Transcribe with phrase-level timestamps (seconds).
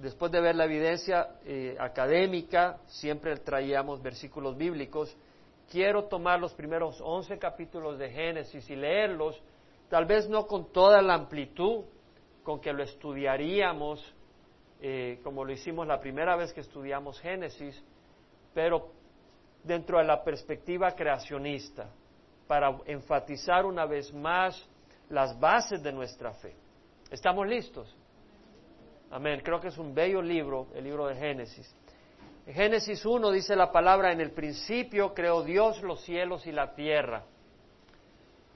[0.00, 5.16] después de ver la evidencia eh, académica, siempre traíamos versículos bíblicos.
[5.70, 9.40] Quiero tomar los primeros once capítulos de Génesis y leerlos,
[9.88, 11.84] tal vez no con toda la amplitud
[12.42, 14.14] con que lo estudiaríamos,
[14.80, 17.80] eh, como lo hicimos la primera vez que estudiamos Génesis,
[18.54, 18.90] pero
[19.62, 21.90] dentro de la perspectiva creacionista,
[22.46, 24.66] para enfatizar una vez más
[25.10, 26.56] las bases de nuestra fe.
[27.10, 27.94] ¿Estamos listos?
[29.12, 29.40] Amén.
[29.42, 31.74] Creo que es un bello libro, el libro de Génesis.
[32.46, 37.24] Génesis 1 dice la palabra, en el principio creó Dios los cielos y la tierra.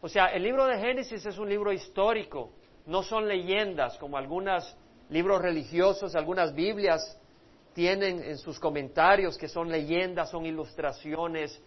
[0.00, 2.52] O sea, el libro de Génesis es un libro histórico,
[2.86, 4.76] no son leyendas como algunos
[5.08, 7.20] libros religiosos, algunas Biblias
[7.72, 11.60] tienen en sus comentarios que son leyendas, son ilustraciones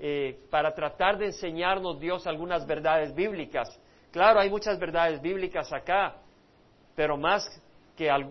[0.00, 3.68] eh, para tratar de enseñarnos Dios algunas verdades bíblicas.
[4.10, 6.16] Claro, hay muchas verdades bíblicas acá,
[6.96, 7.48] pero más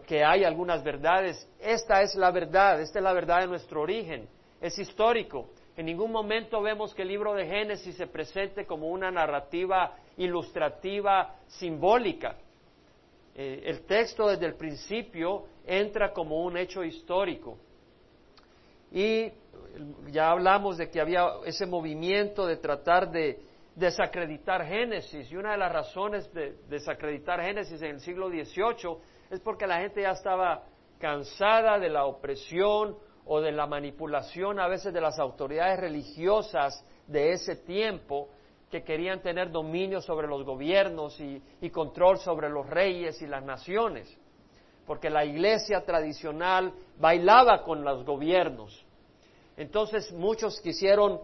[0.07, 4.27] que, hay algunas verdades, esta es la verdad, esta es la verdad de nuestro origen,
[4.59, 5.49] es histórico.
[5.77, 11.35] En ningún momento vemos que el libro de Génesis se presente como una narrativa ilustrativa
[11.47, 12.35] simbólica.
[13.33, 17.57] Eh, el texto desde el principio entra como un hecho histórico.
[18.91, 19.31] Y
[20.11, 23.39] ya hablamos de que había ese movimiento de tratar de
[23.75, 28.97] desacreditar Génesis, y una de las razones de desacreditar Génesis en el siglo XVIII
[29.31, 30.63] es porque la gente ya estaba
[30.99, 37.31] cansada de la opresión o de la manipulación a veces de las autoridades religiosas de
[37.31, 38.27] ese tiempo
[38.69, 44.17] que querían tener dominio sobre los gobiernos y, control sobre los reyes y las naciones,
[44.85, 48.85] porque la iglesia tradicional bailaba con los gobiernos.
[49.57, 51.19] Entonces muchos quisieron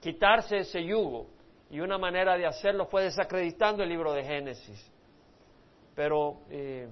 [0.00, 1.26] quitarse ese yugo
[1.70, 4.90] y una manera de hacerlo fue desacreditando el libro de Génesis.
[5.94, 6.88] Pero eh,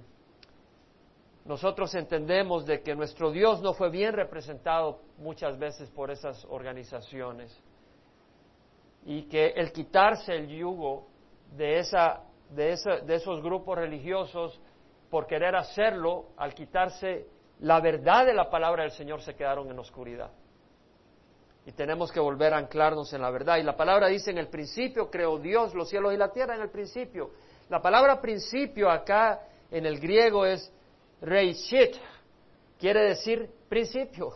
[1.50, 7.60] nosotros entendemos de que nuestro Dios no fue bien representado muchas veces por esas organizaciones
[9.04, 11.08] y que el quitarse el yugo
[11.56, 14.60] de, esa, de, de esos grupos religiosos
[15.10, 17.26] por querer hacerlo, al quitarse
[17.58, 20.30] la verdad de la palabra del Señor, se quedaron en oscuridad.
[21.66, 23.56] Y tenemos que volver a anclarnos en la verdad.
[23.56, 26.62] Y la palabra dice, en el principio creó Dios los cielos y la tierra, en
[26.62, 27.32] el principio.
[27.68, 30.72] La palabra principio acá en el griego es
[31.20, 31.96] reishit,
[32.78, 34.32] quiere decir principio.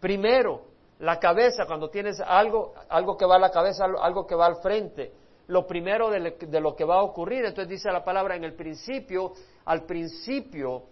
[0.00, 0.62] Primero,
[1.00, 4.56] la cabeza, cuando tienes algo, algo que va a la cabeza, algo que va al
[4.56, 5.12] frente,
[5.48, 7.44] lo primero de, lo que va a ocurrir.
[7.44, 9.32] Entonces dice la palabra en el principio,
[9.64, 10.84] al principio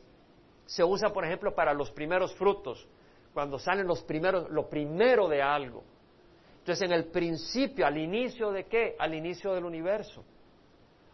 [0.66, 2.86] se usa, por ejemplo, para los primeros frutos,
[3.34, 5.84] cuando salen los primeros, lo primero de algo.
[6.58, 8.94] Entonces, en el principio, al inicio de qué?
[8.98, 10.24] Al inicio del universo.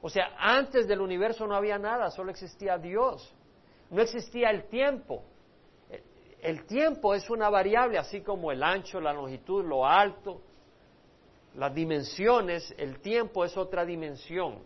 [0.01, 3.35] O sea, antes del universo no había nada, solo existía Dios.
[3.91, 5.25] No existía el tiempo
[6.41, 10.41] el tiempo es una variable, así como el ancho, la longitud, lo alto,
[11.55, 14.63] las dimensiones, el tiempo es otra dimensión.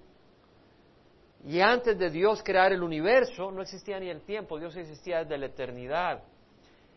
[1.45, 5.39] Y antes de Dios crear el universo, no existía ni el tiempo, Dios existía desde
[5.39, 6.23] la eternidad.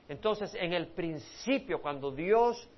[0.08, 2.70] Entonces, en el principio, cuando Dios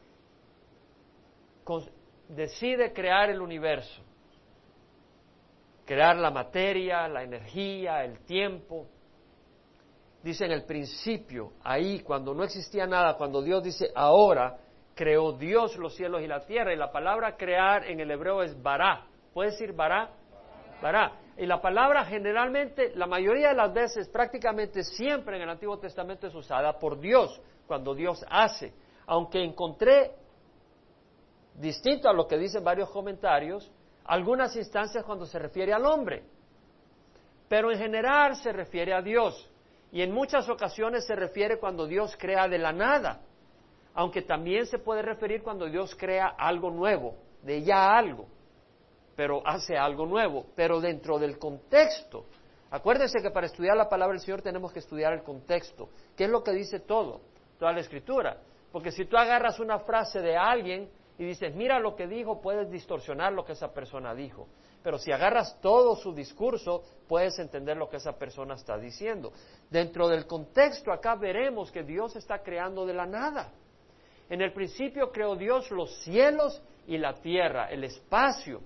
[2.29, 4.01] decide crear el universo,
[5.87, 8.87] crear la materia, la energía, el tiempo,
[10.21, 14.57] dice en el principio, ahí cuando no existía nada, cuando Dios dice ahora,
[14.93, 18.61] creó Dios los cielos y la tierra, y la palabra crear en el hebreo es
[18.61, 19.07] bará.
[19.33, 20.09] ¿Puede decir bará?
[20.81, 21.13] Bará.
[21.37, 26.27] Y la palabra generalmente, la mayoría de las veces, prácticamente siempre en el Antiguo Testamento
[26.27, 28.73] es usada por Dios, cuando Dios hace.
[29.05, 30.11] Aunque encontré,
[31.53, 33.71] distinto a lo que dicen varios comentarios,
[34.07, 36.23] algunas instancias cuando se refiere al hombre.
[37.47, 39.49] Pero en general se refiere a Dios.
[39.91, 43.21] Y en muchas ocasiones se refiere cuando Dios crea de la nada,
[43.93, 48.27] aunque también se puede referir cuando Dios crea algo nuevo, de ya algo,
[49.15, 52.25] pero hace algo nuevo, pero dentro del contexto.
[52.69, 56.29] Acuérdense que para estudiar la palabra del Señor tenemos que estudiar el contexto, qué es
[56.29, 57.21] lo que dice todo,
[57.57, 58.37] toda la escritura.
[58.71, 62.69] Porque si tú agarras una frase de alguien y dices, mira lo que dijo, puedes
[62.69, 64.47] distorsionar lo que esa persona dijo.
[64.83, 69.33] Pero si agarras todo su discurso, puedes entender lo que esa persona está diciendo.
[69.69, 73.51] Dentro del contexto acá veremos que Dios está creando de la nada.
[74.29, 78.61] En el principio creó Dios los cielos y la tierra, el espacio.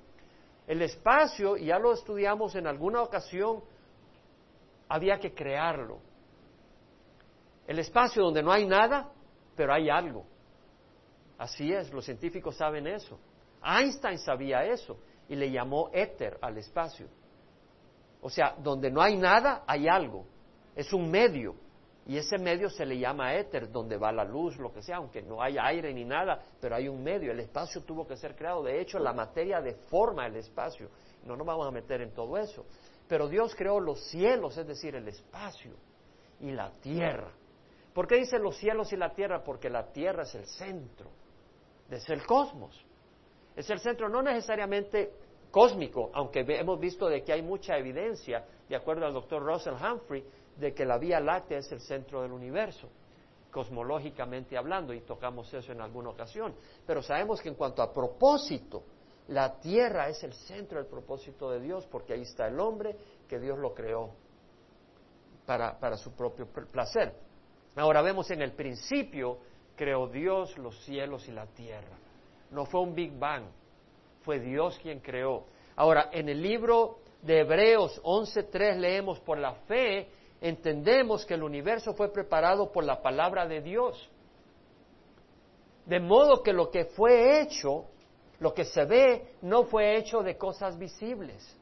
[0.68, 3.63] El espacio, y ya lo estudiamos en alguna ocasión,
[4.89, 6.00] había que crearlo.
[7.65, 9.09] El espacio donde no hay nada,
[9.56, 10.25] pero hay algo.
[11.41, 13.19] Así es, los científicos saben eso.
[13.63, 17.07] Einstein sabía eso y le llamó éter al espacio.
[18.21, 20.23] O sea, donde no hay nada, hay algo.
[20.75, 21.55] es un medio.
[22.05, 25.23] Y ese medio se le llama éter, donde va la luz, lo que sea, aunque
[25.23, 27.31] no haya aire ni nada, pero hay un medio.
[27.31, 28.61] El espacio tuvo que ser creado.
[28.61, 30.89] De hecho, la materia deforma el espacio.
[31.25, 32.67] No nos vamos a meter en todo eso.
[33.07, 35.73] Pero Dios creó los cielos, es decir, el espacio
[36.39, 37.31] y la tierra.
[37.95, 39.43] ¿Por qué dice los cielos y la tierra?
[39.43, 41.09] Porque la tierra es el centro,
[41.95, 42.85] es el cosmos.
[43.55, 45.11] Es el centro no necesariamente
[45.51, 50.23] cósmico, aunque hemos visto de que hay mucha evidencia, de acuerdo al doctor Russell Humphrey,
[50.57, 52.89] de que la Vía Láctea es el centro del universo,
[53.51, 56.55] cosmológicamente hablando, y tocamos eso en alguna ocasión.
[56.85, 58.83] Pero sabemos que en cuanto a propósito,
[59.27, 62.95] la Tierra es el centro del propósito de Dios, porque ahí está el hombre
[63.27, 64.11] que Dios lo creó
[65.45, 67.13] para, para su propio placer.
[67.75, 69.39] Ahora vemos en el principio,
[69.81, 71.97] creó Dios los cielos y la tierra.
[72.51, 73.45] No fue un Big Bang,
[74.21, 75.45] fue Dios quien creó.
[75.75, 80.07] Ahora, en el libro de Hebreos 11.3 leemos, por la fe
[80.39, 84.07] entendemos que el universo fue preparado por la palabra de Dios.
[85.87, 87.85] De modo que lo que fue hecho,
[88.37, 91.59] lo que se ve, no fue hecho de cosas visibles.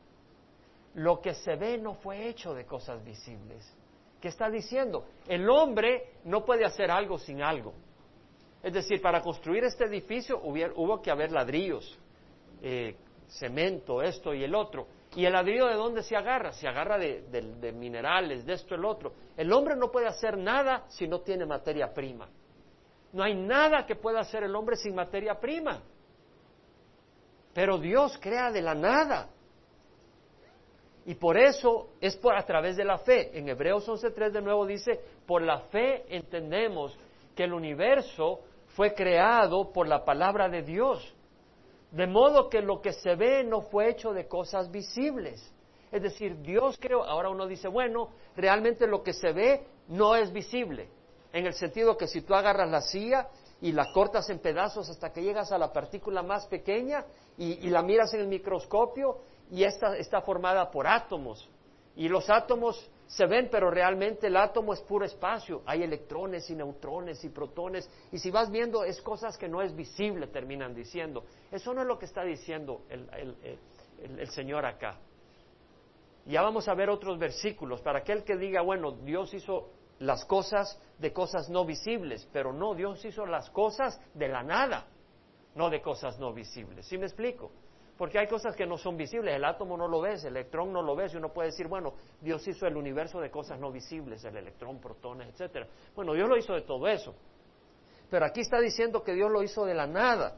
[0.95, 3.73] Lo que se ve no fue hecho de cosas visibles.
[4.19, 5.05] ¿Qué está diciendo?
[5.25, 7.73] El hombre no puede hacer algo sin algo.
[8.61, 11.97] Es decir, para construir este edificio hubo que haber ladrillos,
[12.61, 12.95] eh,
[13.27, 14.87] cemento, esto y el otro.
[15.15, 16.51] ¿Y el ladrillo de dónde se agarra?
[16.51, 19.13] Se agarra de, de minerales, de esto el otro.
[19.37, 22.29] El hombre no puede hacer nada si no tiene materia prima.
[23.11, 25.81] No hay nada que pueda hacer el hombre sin materia prima.
[27.53, 29.29] Pero Dios crea de la nada.
[31.05, 33.35] Y por eso es por a través de la fe.
[33.37, 36.95] En Hebreos 11.3 de nuevo dice, por la fe entendemos
[37.35, 38.41] que el universo
[38.75, 41.13] fue creado por la palabra de Dios.
[41.91, 45.53] De modo que lo que se ve no fue hecho de cosas visibles.
[45.91, 50.31] Es decir, Dios creó, ahora uno dice, bueno, realmente lo que se ve no es
[50.31, 50.87] visible.
[51.33, 53.27] En el sentido que si tú agarras la silla
[53.59, 57.05] y la cortas en pedazos hasta que llegas a la partícula más pequeña
[57.37, 59.17] y, y la miras en el microscopio
[59.49, 61.49] y esta está formada por átomos.
[61.95, 65.63] Y los átomos se ven, pero realmente el átomo es puro espacio.
[65.65, 67.89] Hay electrones y neutrones y protones.
[68.11, 71.23] Y si vas viendo, es cosas que no es visible, terminan diciendo.
[71.51, 74.99] Eso no es lo que está diciendo el, el, el Señor acá.
[76.27, 80.79] Ya vamos a ver otros versículos para aquel que diga, bueno, Dios hizo las cosas
[80.99, 84.85] de cosas no visibles, pero no, Dios hizo las cosas de la nada,
[85.55, 86.85] no de cosas no visibles.
[86.85, 87.51] ¿Sí me explico?
[87.99, 90.81] Porque hay cosas que no son visibles, el átomo no lo ves, el electrón no
[90.81, 94.23] lo ves, y uno puede decir, bueno, Dios hizo el universo de cosas no visibles,
[94.23, 95.67] el electrón, protones, etcétera.
[95.93, 97.13] Bueno, Dios lo hizo de todo eso.
[98.09, 100.37] Pero aquí está diciendo que Dios lo hizo de la nada.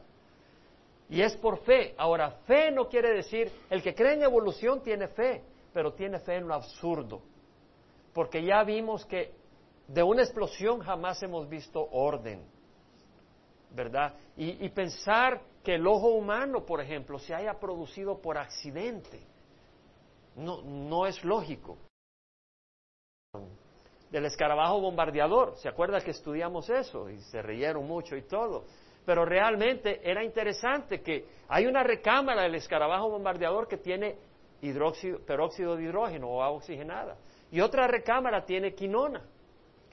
[1.08, 1.94] Y es por fe.
[1.98, 6.38] Ahora, fe no quiere decir, el que cree en evolución tiene fe, pero tiene fe
[6.38, 7.22] en lo absurdo.
[8.12, 9.34] Porque ya vimos que
[9.86, 12.44] de una explosión jamás hemos visto orden.
[13.74, 14.14] ¿verdad?
[14.36, 19.20] Y, pensar que el ojo humano, por ejemplo, se haya producido por accidente,
[20.36, 21.78] no, no es lógico.
[24.10, 27.08] Del escarabajo bombardeador, ¿se acuerda que estudiamos eso?
[27.08, 28.64] Y se reyeron mucho y todo.
[29.06, 34.16] Pero realmente era interesante que hay una recámara del escarabajo bombardeador que tiene
[35.26, 37.16] peróxido de hidrógeno o agua oxigenada.
[37.50, 39.22] Y otra recámara tiene quinona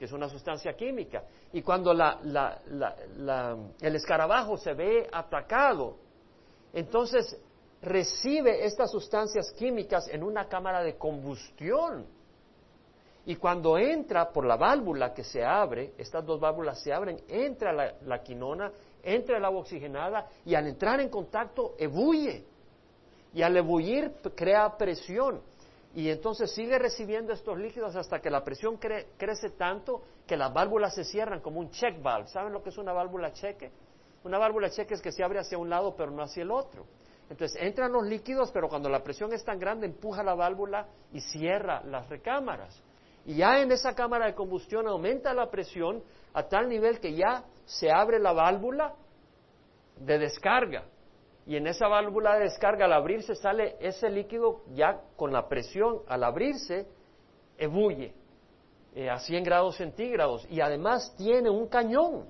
[0.00, 1.24] que es una sustancia química.
[1.52, 5.98] Y cuando el escarabajo se ve atacado,
[6.72, 7.38] entonces
[7.82, 12.06] recibe estas sustancias químicas en una cámara de combustión.
[13.26, 17.70] Y cuando entra por la válvula que se abre, estas dos válvulas se abren, entra
[17.70, 22.46] la, la quinona, entra el agua oxigenada y al entrar en contacto ebulle.
[23.34, 25.42] Y al ebullir crea presión
[25.94, 30.94] y entonces sigue recibiendo estos líquidos hasta que la presión crece tanto que las válvulas
[30.94, 32.28] se cierran como un check valve.
[32.28, 33.72] ¿Saben lo que es una válvula cheque?
[34.22, 36.86] Una válvula cheque es que se abre hacia un lado pero no hacia el otro.
[37.28, 41.20] Entonces entran los líquidos, pero cuando la presión es tan grande empuja la válvula y
[41.20, 42.80] cierra las recámaras.
[43.26, 47.44] Y ya en esa cámara de combustión aumenta la presión a tal nivel que ya
[47.64, 48.94] se abre la válvula
[49.96, 50.84] de descarga
[51.50, 56.02] y en esa válvula de descarga al abrirse sale ese líquido ya con la presión,
[56.06, 56.86] al abrirse,
[57.58, 58.14] ebulle
[58.94, 62.26] eh, a 100 grados centígrados y además tiene un cañón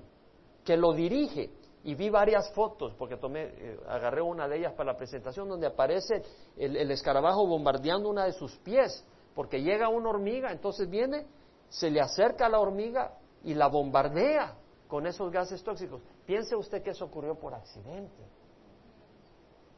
[0.65, 1.51] que lo dirige.
[1.83, 5.67] Y vi varias fotos, porque tomé, eh, agarré una de ellas para la presentación, donde
[5.67, 6.23] aparece
[6.57, 11.27] el, el escarabajo bombardeando una de sus pies, porque llega una hormiga, entonces viene,
[11.69, 16.01] se le acerca a la hormiga y la bombardea con esos gases tóxicos.
[16.25, 18.40] Piense usted que eso ocurrió por accidente.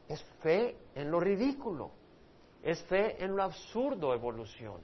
[0.08, 1.90] Es fe en lo ridículo.
[2.62, 4.80] Es fe en lo absurdo evolución.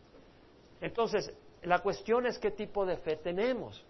[0.81, 3.85] Entonces, la cuestión es qué tipo de fe tenemos.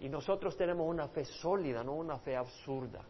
[0.00, 3.02] Y nosotros tenemos una fe sólida, no una fe absurda.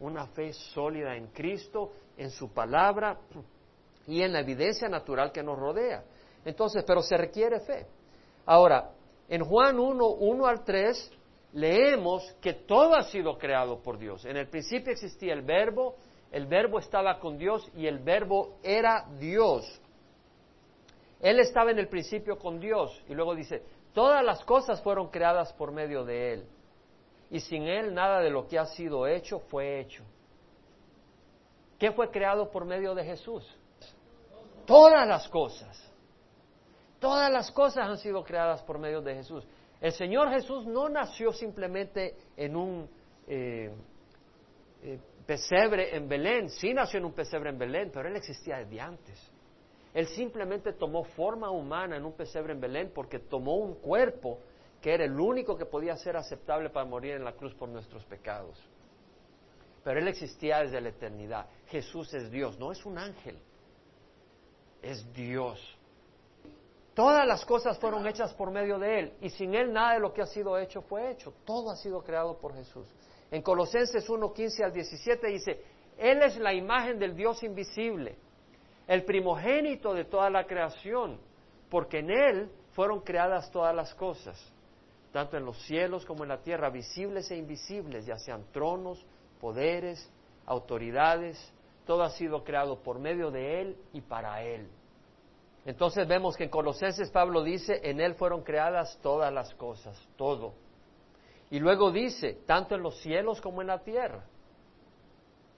[0.00, 3.18] Una fe sólida en Cristo, en su palabra
[4.06, 6.04] y en la evidencia natural que nos rodea.
[6.44, 7.86] Entonces, pero se requiere fe.
[8.44, 8.92] Ahora,
[9.28, 11.12] en Juan 1, 1 al 3,
[11.54, 14.24] leemos que todo ha sido creado por Dios.
[14.24, 15.96] En el principio existía el verbo,
[16.32, 19.64] el verbo estaba con Dios y el verbo era Dios.
[21.20, 25.52] Él estaba en el principio con Dios y luego dice, todas las cosas fueron creadas
[25.54, 26.48] por medio de Él
[27.30, 30.04] y sin Él nada de lo que ha sido hecho fue hecho.
[31.78, 33.44] ¿Qué fue creado por medio de Jesús?
[34.66, 35.82] Todas las cosas.
[36.98, 39.46] Todas las cosas han sido creadas por medio de Jesús.
[39.80, 42.88] El Señor Jesús no nació simplemente en un
[43.28, 43.70] eh,
[44.82, 48.80] eh, pesebre en Belén, sí nació en un pesebre en Belén, pero Él existía desde
[48.80, 49.32] antes.
[49.92, 54.40] Él simplemente tomó forma humana en un pesebre en Belén porque tomó un cuerpo
[54.80, 58.04] que era el único que podía ser aceptable para morir en la cruz por nuestros
[58.04, 58.62] pecados.
[59.82, 61.46] Pero Él existía desde la eternidad.
[61.68, 63.38] Jesús es Dios, no es un ángel,
[64.82, 65.76] es Dios.
[66.94, 70.12] Todas las cosas fueron hechas por medio de Él y sin Él nada de lo
[70.12, 71.32] que ha sido hecho fue hecho.
[71.44, 72.86] Todo ha sido creado por Jesús.
[73.30, 75.62] En Colosenses 1, 15 al 17 dice,
[75.98, 78.16] Él es la imagen del Dios invisible,
[78.86, 81.18] el primogénito de toda la creación,
[81.68, 84.38] porque en Él fueron creadas todas las cosas,
[85.12, 89.04] tanto en los cielos como en la tierra, visibles e invisibles, ya sean tronos,
[89.40, 90.10] poderes,
[90.44, 91.52] autoridades,
[91.84, 94.68] todo ha sido creado por medio de Él y para Él.
[95.64, 100.54] Entonces vemos que en Colosenses Pablo dice, en Él fueron creadas todas las cosas, todo.
[101.50, 104.24] Y luego dice, tanto en los cielos como en la tierra.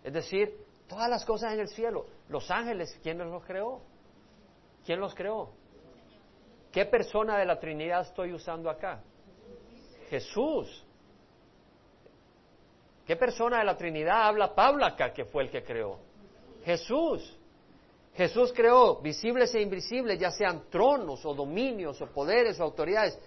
[0.05, 0.55] Es decir,
[0.87, 2.07] todas las cosas en el cielo.
[2.29, 3.81] Los ángeles, ¿quién los creó?
[4.85, 5.51] ¿Quién los creó?
[6.73, 9.01] ¿Qué persona de la Trinidad estoy usando acá?
[10.11, 10.85] Jesús.
[13.07, 15.99] ¿Qué persona de la Trinidad habla Pablo acá que fue el que creó?
[16.65, 17.37] Jesús.
[18.15, 23.19] Jesús creó visibles e invisibles, ya sean tronos o dominios o poderes o autoridades.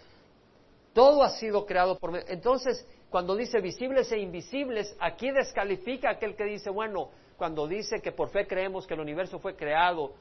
[0.93, 2.17] Todo ha sido creado por...
[2.27, 8.11] Entonces, cuando dice visibles e invisibles, aquí descalifica aquel que dice, bueno, cuando dice que
[8.11, 10.13] por fe creemos que el universo fue creado,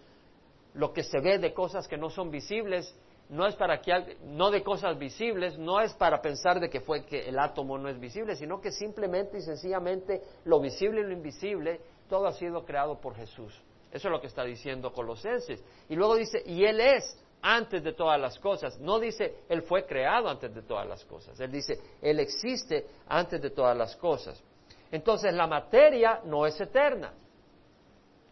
[0.75, 2.97] lo que se ve de cosas que no son visibles,
[3.29, 7.05] no es para que no de cosas visibles, no es para pensar de que fue
[7.05, 11.13] que el átomo no es visible, sino que simplemente y sencillamente lo visible y lo
[11.13, 13.53] invisible, todo ha sido creado por Jesús.
[13.93, 15.63] Eso es lo que está diciendo Colosenses.
[15.89, 18.79] Y luego dice, y Él es antes de todas las cosas.
[18.79, 21.39] No dice, Él fue creado antes de todas las cosas.
[21.41, 24.43] Él dice, Él existe antes de todas las cosas.
[24.91, 27.13] Entonces la materia no es eterna.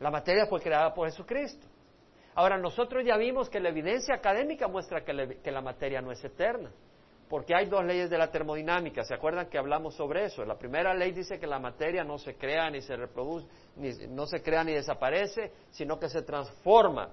[0.00, 1.66] La materia fue creada por Jesucristo.
[2.34, 6.22] Ahora nosotros ya vimos que la evidencia académica muestra que, que la materia no es
[6.24, 6.70] eterna
[7.28, 9.04] porque hay dos leyes de la termodinámica.
[9.04, 10.44] ¿Se acuerdan que hablamos sobre eso?
[10.44, 13.46] La primera ley dice que la materia no se crea ni se reproduce,
[13.76, 17.10] ni, no se crea ni desaparece, sino que se transforma.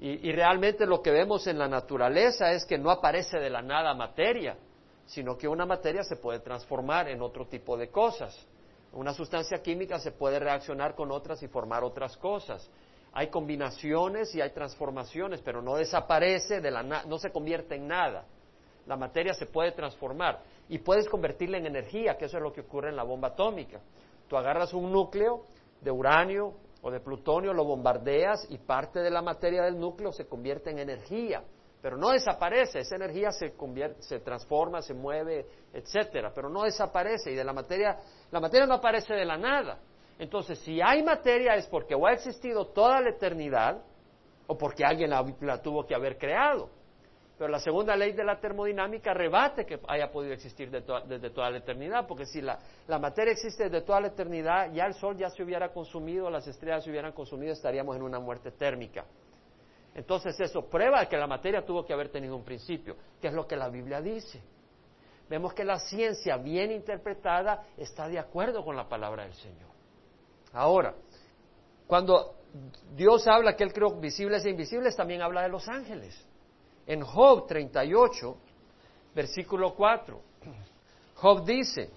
[0.00, 3.62] Y, y, realmente lo que vemos en la naturaleza es que no aparece de la
[3.62, 4.56] nada materia,
[5.06, 8.46] sino que una materia se puede transformar en otro tipo de cosas.
[8.92, 12.70] Una sustancia química se puede reaccionar con otras y formar otras cosas.
[13.12, 18.24] Hay combinaciones y hay transformaciones, pero no desaparece de la no se convierte en nada
[18.88, 22.62] la materia se puede transformar y puedes convertirla en energía, que eso es lo que
[22.62, 23.80] ocurre en la bomba atómica.
[24.26, 25.44] Tú agarras un núcleo
[25.82, 30.26] de uranio o de plutonio, lo bombardeas y parte de la materia del núcleo se
[30.26, 31.42] convierte en energía,
[31.82, 37.32] pero no desaparece, esa energía se, convierte, se transforma, se mueve, etcétera, pero no desaparece
[37.32, 37.98] y de la materia,
[38.30, 39.78] la materia no aparece de la nada.
[40.18, 43.82] Entonces, si hay materia es porque o ha existido toda la eternidad
[44.46, 46.77] o porque alguien la tuvo que haber creado.
[47.38, 51.58] Pero la segunda ley de la termodinámica rebate que haya podido existir desde toda la
[51.58, 52.58] eternidad, porque si la,
[52.98, 56.82] materia existe desde toda la eternidad, ya el Sol ya se hubiera consumido, las estrellas
[56.82, 59.04] se hubieran consumido, estaríamos en una muerte térmica.
[59.94, 63.46] Entonces eso prueba que la materia tuvo que haber tenido un principio, que es lo
[63.46, 64.42] que la Biblia dice.
[65.30, 69.68] Vemos que la ciencia bien interpretada está de acuerdo con la palabra del Señor.
[70.52, 70.92] Ahora,
[71.86, 72.34] cuando
[72.96, 76.27] Dios habla que Él creó visibles e invisibles, también habla de los ángeles.
[76.88, 78.36] En Job 38,
[79.14, 80.22] versículo 4,
[81.16, 81.90] Job dice,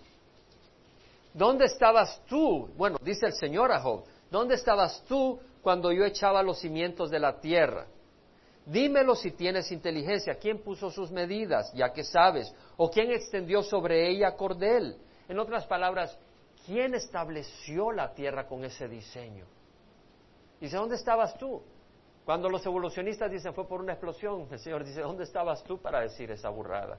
[1.34, 2.68] ¿dónde estabas tú?
[2.76, 7.20] Bueno, dice el Señor a Job, ¿dónde estabas tú cuando yo echaba los cimientos de
[7.20, 7.88] la tierra?
[8.66, 10.36] Dímelo si tienes inteligencia.
[10.36, 12.54] ¿Quién puso sus medidas, ya que sabes?
[12.76, 14.98] ¿O quién extendió sobre ella cordel?
[15.30, 16.18] En otras palabras,
[16.66, 19.46] ¿quién estableció la tierra con ese diseño?
[20.60, 21.62] Dice, ¿dónde estabas tú?
[22.32, 26.00] Cuando los evolucionistas dicen fue por una explosión, el Señor dice, ¿dónde estabas tú para
[26.00, 26.98] decir esa burrada?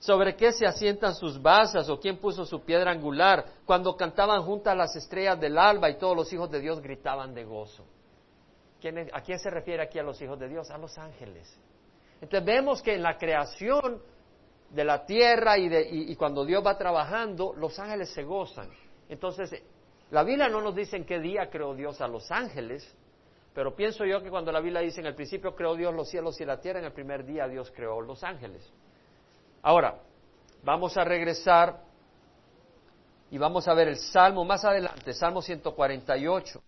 [0.00, 3.44] ¿Sobre qué se asientan sus basas o quién puso su piedra angular?
[3.64, 7.44] Cuando cantaban juntas las estrellas del alba y todos los hijos de Dios gritaban de
[7.44, 7.84] gozo.
[9.12, 10.68] ¿A quién se refiere aquí a los hijos de Dios?
[10.72, 11.56] A los ángeles.
[12.20, 14.02] Entonces vemos que en la creación
[14.70, 15.68] de la tierra y,
[16.10, 18.68] y cuando Dios va trabajando, los ángeles se gozan.
[19.08, 19.62] Entonces,
[20.10, 22.97] la Biblia no nos dice en qué día creó Dios a los ángeles,
[23.58, 26.40] pero pienso yo que cuando la Biblia dice en el principio creó Dios los cielos
[26.40, 28.72] y la tierra, en el primer día Dios creó los ángeles.
[29.62, 29.98] Ahora,
[30.62, 31.80] vamos a regresar
[33.32, 36.62] y vamos a ver el Salmo más adelante, Salmo 148,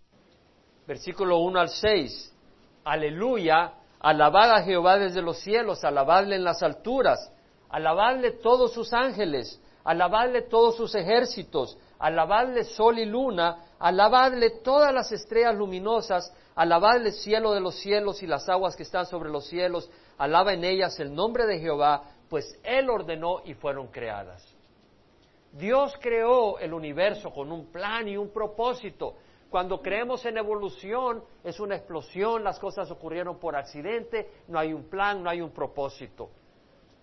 [0.84, 2.36] versículo 1 al 6.
[2.82, 7.32] Aleluya, alabad a Jehová desde los cielos, alabadle en las alturas,
[7.68, 15.12] alabadle todos sus ángeles, alabadle todos sus ejércitos, alabadle sol y luna, alabadle todas las
[15.12, 19.46] estrellas luminosas, alabadle el cielo de los cielos y las aguas que están sobre los
[19.46, 24.44] cielos, alaba en ellas el nombre de Jehová, pues Él ordenó y fueron creadas.
[25.52, 29.14] Dios creó el universo con un plan y un propósito.
[29.48, 34.84] Cuando creemos en evolución es una explosión, las cosas ocurrieron por accidente, no hay un
[34.90, 36.28] plan, no hay un propósito.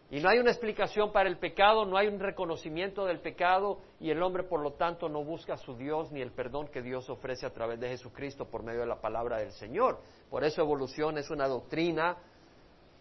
[0.10, 4.10] Y no hay una explicación para el pecado, no hay un reconocimiento del pecado y
[4.10, 7.10] el hombre por lo tanto no busca a su Dios ni el perdón que Dios
[7.10, 10.00] ofrece a través de Jesucristo por medio de la palabra del Señor.
[10.30, 12.16] Por eso evolución es una doctrina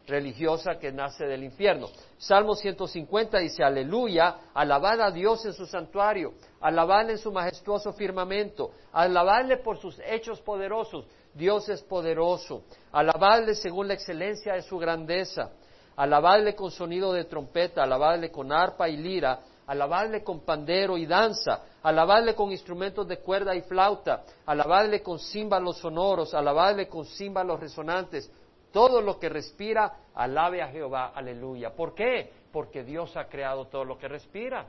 [0.06, 1.88] religiosa que nace del infierno.
[2.18, 8.70] Salmo 150 dice, aleluya, alabad a Dios en su santuario, alabadle en su majestuoso firmamento,
[8.92, 15.52] alabadle por sus hechos poderosos, Dios es poderoso, alabadle según la excelencia de su grandeza,
[15.96, 21.62] alabadle con sonido de trompeta, alabadle con arpa y lira, alabadle con pandero y danza,
[21.82, 28.30] alabadle con instrumentos de cuerda y flauta, alabadle con címbalos sonoros, alabadle con címbalos resonantes,
[28.72, 31.74] todo lo que respira, alabe a Jehová, aleluya.
[31.74, 32.30] ¿Por qué?
[32.52, 34.66] Porque Dios ha creado todo lo que respira.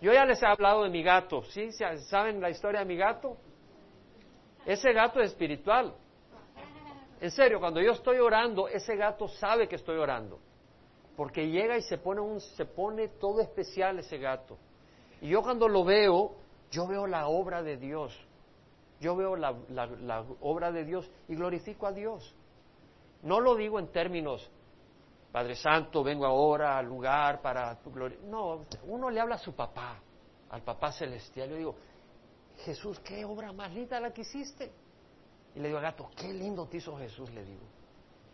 [0.00, 1.70] Yo ya les he hablado de mi gato, ¿sí?
[1.72, 3.38] ¿Saben la historia de mi gato?
[4.66, 5.94] Ese gato es espiritual.
[7.20, 10.38] En serio, cuando yo estoy orando, ese gato sabe que estoy orando.
[11.16, 14.58] Porque llega y se pone, un, se pone todo especial ese gato.
[15.22, 16.36] Y yo cuando lo veo,
[16.70, 18.14] yo veo la obra de Dios.
[19.00, 19.54] Yo veo la,
[20.40, 22.34] obra de Dios y glorifico a Dios.
[23.22, 24.50] No lo digo en términos,
[25.32, 28.18] Padre Santo, vengo ahora al lugar para tu gloria.
[28.24, 30.00] No, uno le habla a su papá,
[30.50, 31.50] al papá celestial.
[31.50, 31.74] Yo digo,
[32.58, 34.72] Jesús, qué obra más linda la que hiciste.
[35.56, 37.64] Y le digo al gato, qué lindo te hizo Jesús, le digo.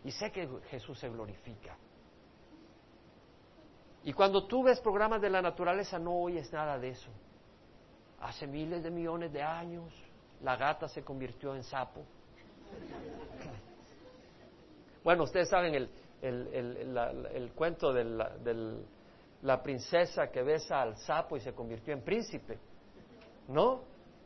[0.03, 1.77] Y sé que Jesús se glorifica.
[4.03, 7.09] Y cuando tú ves programas de la naturaleza no oyes nada de eso.
[8.19, 9.93] Hace miles de millones de años
[10.41, 12.03] la gata se convirtió en sapo.
[15.03, 15.89] Bueno, ustedes saben el,
[16.21, 18.05] el, cuento de
[19.41, 22.57] la, princesa que besa al sapo y se convirtió en príncipe.
[23.49, 23.81] ¿No?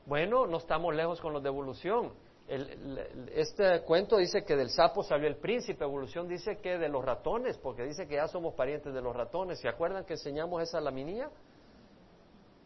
[0.05, 2.13] Bueno, no estamos lejos con los de evolución.
[2.47, 7.57] Este cuento dice que del sapo salió el príncipe, evolución dice que de los ratones,
[7.57, 9.59] porque dice que ya somos parientes de los ratones.
[9.59, 11.29] ¿Se acuerdan que enseñamos esa laminía?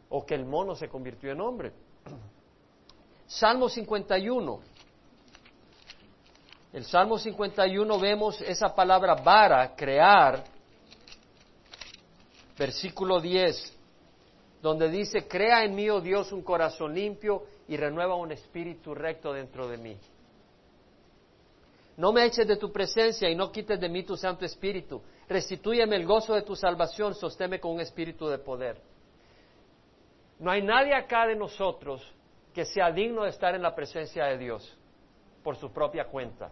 [0.09, 1.71] O que el mono se convirtió en hombre.
[3.25, 4.59] Salmo 51.
[6.73, 10.43] El Salmo 51 vemos esa palabra vara, crear,
[12.57, 13.77] versículo 10,
[14.61, 19.33] donde dice, crea en mí, oh Dios, un corazón limpio y renueva un espíritu recto
[19.33, 19.97] dentro de mí.
[21.97, 25.01] No me eches de tu presencia y no quites de mí tu Santo Espíritu.
[25.27, 28.81] Restitúyeme el gozo de tu salvación, sostéme con un espíritu de poder.
[30.39, 32.01] No hay nadie acá de nosotros
[32.53, 34.77] que sea digno de estar en la presencia de Dios
[35.43, 36.51] por su propia cuenta.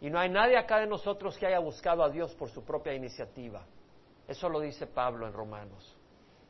[0.00, 2.94] Y no hay nadie acá de nosotros que haya buscado a Dios por su propia
[2.94, 3.64] iniciativa.
[4.26, 5.96] Eso lo dice Pablo en Romanos.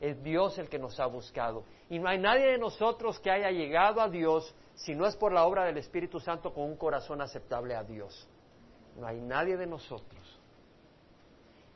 [0.03, 1.63] Es Dios el que nos ha buscado.
[1.89, 5.33] Y no hay nadie de nosotros que haya llegado a Dios si no es por
[5.33, 8.29] la obra del Espíritu Santo con un corazón aceptable a Dios.
[8.99, 10.41] No hay nadie de nosotros.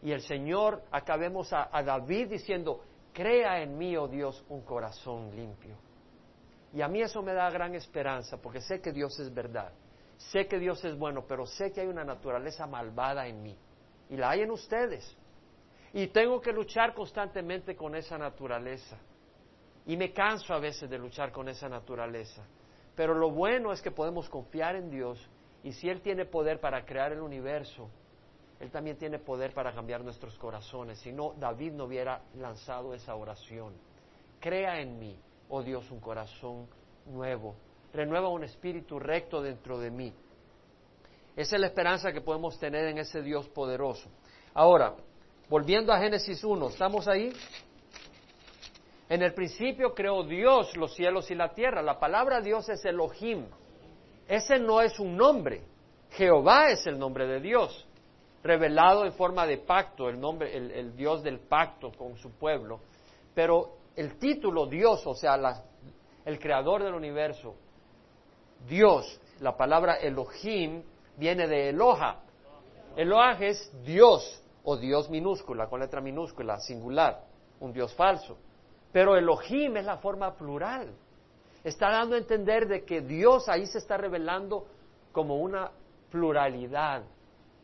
[0.03, 2.81] Y el Señor, acá vemos a, a David diciendo,
[3.13, 5.77] crea en mí, oh Dios, un corazón limpio.
[6.73, 9.73] Y a mí eso me da gran esperanza, porque sé que Dios es verdad.
[10.17, 13.57] Sé que Dios es bueno, pero sé que hay una naturaleza malvada en mí.
[14.11, 15.17] Y la hay en ustedes.
[15.97, 18.99] Y tengo que luchar constantemente con esa naturaleza.
[19.87, 22.45] Y me canso a veces de luchar con esa naturaleza.
[22.95, 25.19] Pero lo bueno es que podemos confiar en Dios
[25.63, 27.89] y si Él tiene poder para crear el universo,
[28.61, 30.99] Él también tiene poder para cambiar nuestros corazones.
[30.99, 33.73] Si no, David no hubiera lanzado esa oración.
[34.39, 36.69] Crea en mí, oh Dios, un corazón
[37.07, 37.57] nuevo
[37.95, 40.13] renueva un espíritu recto dentro de mí.
[41.35, 44.11] Esa es la esperanza que podemos tener en ese Dios poderoso.
[44.53, 44.95] Ahora,
[45.49, 47.33] volviendo a Génesis 1, ¿estamos ahí?
[49.09, 51.83] En el principio creó Dios los cielos y la tierra.
[51.83, 53.47] La palabra Dios es Elohim.
[54.27, 55.63] Ese no es un nombre.
[56.11, 57.87] Jehová es el nombre de Dios,
[58.43, 62.81] revelado en forma de pacto, el nombre, el, Dios del pacto con su pueblo.
[63.35, 65.39] Pero el título Dios, o sea,
[66.25, 67.55] el creador del universo,
[68.67, 70.83] Dios, la palabra Elohim
[71.17, 72.23] viene de Eloha.
[72.97, 77.23] Eloha es Dios o Dios minúscula, con letra minúscula, singular,
[77.61, 78.37] un Dios falso.
[78.91, 80.93] Pero Elohim es la forma plural.
[81.63, 84.67] Está dando a entender de que Dios ahí se está revelando
[85.13, 85.71] como una
[86.11, 87.05] pluralidad.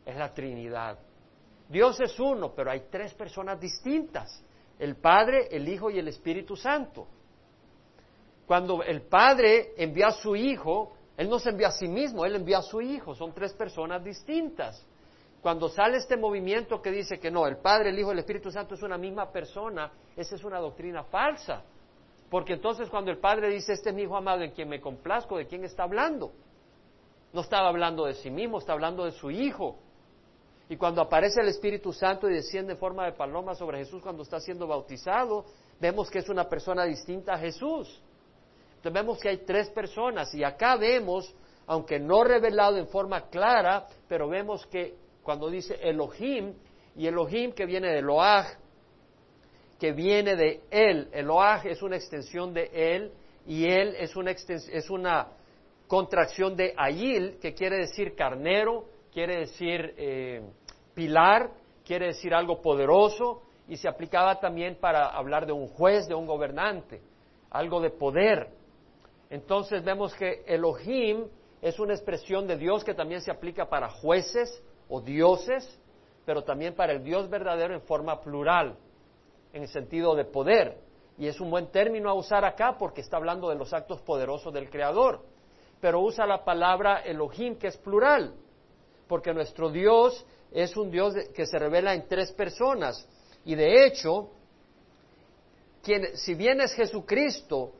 [0.05, 0.97] Es la Trinidad.
[1.67, 4.41] Dios es uno, pero hay tres personas distintas.
[4.79, 7.07] El Padre, el Hijo y el Espíritu Santo.
[8.45, 12.35] Cuando el Padre envía a su Hijo, Él no se envía a sí mismo, Él
[12.35, 13.13] envía a su Hijo.
[13.13, 14.85] Son tres personas distintas.
[15.43, 18.49] Cuando sale este movimiento que dice que no, el Padre, el Hijo y el Espíritu
[18.49, 21.63] Santo es una misma persona, esa es una doctrina falsa.
[22.29, 25.37] Porque entonces cuando el Padre dice, este es mi Hijo amado en quien me complazco,
[25.37, 26.31] ¿de quién está hablando?
[27.33, 29.79] No estaba hablando de sí mismo, está hablando de su Hijo.
[30.69, 34.23] Y cuando aparece el Espíritu Santo y desciende en forma de paloma sobre Jesús cuando
[34.23, 35.43] está siendo bautizado,
[35.77, 38.01] vemos que es una persona distinta a Jesús.
[38.77, 41.35] Entonces vemos que hay tres personas y acá vemos,
[41.67, 46.53] aunque no revelado en forma clara, pero vemos que cuando dice Elohim,
[46.95, 48.45] y Elohim que viene de Loaj,
[49.79, 53.11] que viene de él, Eloaj es una extensión de él,
[53.45, 55.27] y él es una, es una
[55.87, 60.41] contracción de Ayil, que quiere decir carnero, quiere decir eh,
[60.93, 61.51] pilar,
[61.85, 66.25] quiere decir algo poderoso, y se aplicaba también para hablar de un juez, de un
[66.25, 67.01] gobernante,
[67.49, 68.49] algo de poder.
[69.29, 71.25] Entonces vemos que Elohim
[71.61, 74.61] es una expresión de Dios que también se aplica para jueces,
[74.93, 75.67] o dioses,
[76.23, 78.77] pero también para el Dios verdadero en forma plural,
[79.51, 80.77] en el sentido de poder.
[81.17, 84.53] Y es un buen término a usar acá porque está hablando de los actos poderosos
[84.53, 85.25] del Creador.
[85.81, 88.35] Pero usa la palabra Elohim, que es plural,
[89.07, 93.09] porque nuestro Dios es un Dios que se revela en tres personas.
[93.45, 94.29] Y de hecho,
[95.81, 97.71] quien, si bien es Jesucristo,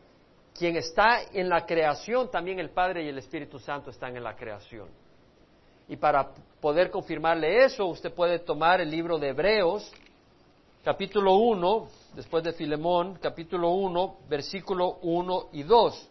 [0.57, 4.35] quien está en la creación, también el Padre y el Espíritu Santo están en la
[4.35, 5.02] creación.
[5.87, 6.29] Y para
[6.61, 9.91] poder confirmarle eso, usted puede tomar el libro de Hebreos,
[10.83, 16.09] capítulo 1, después de Filemón, capítulo 1, versículo 1 y 2.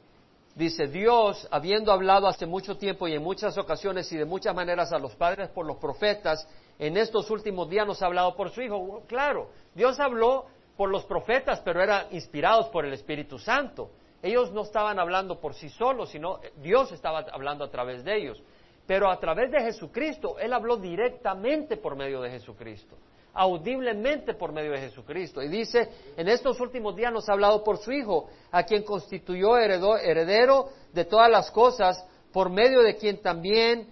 [0.55, 4.93] Dice, Dios, habiendo hablado hace mucho tiempo y en muchas ocasiones y de muchas maneras
[4.93, 6.47] a los padres por los profetas,
[6.79, 9.03] en estos últimos días nos ha hablado por su Hijo.
[9.07, 10.45] Claro, Dios habló
[10.77, 13.91] por los profetas, pero eran inspirados por el Espíritu Santo.
[14.23, 18.43] Ellos no estaban hablando por sí solos, sino Dios estaba hablando a través de ellos.
[18.87, 22.97] Pero a través de Jesucristo, Él habló directamente por medio de Jesucristo,
[23.33, 25.43] audiblemente por medio de Jesucristo.
[25.43, 29.57] Y dice, en estos últimos días nos ha hablado por su Hijo, a quien constituyó
[29.57, 33.89] heredero de todas las cosas, por medio de quien también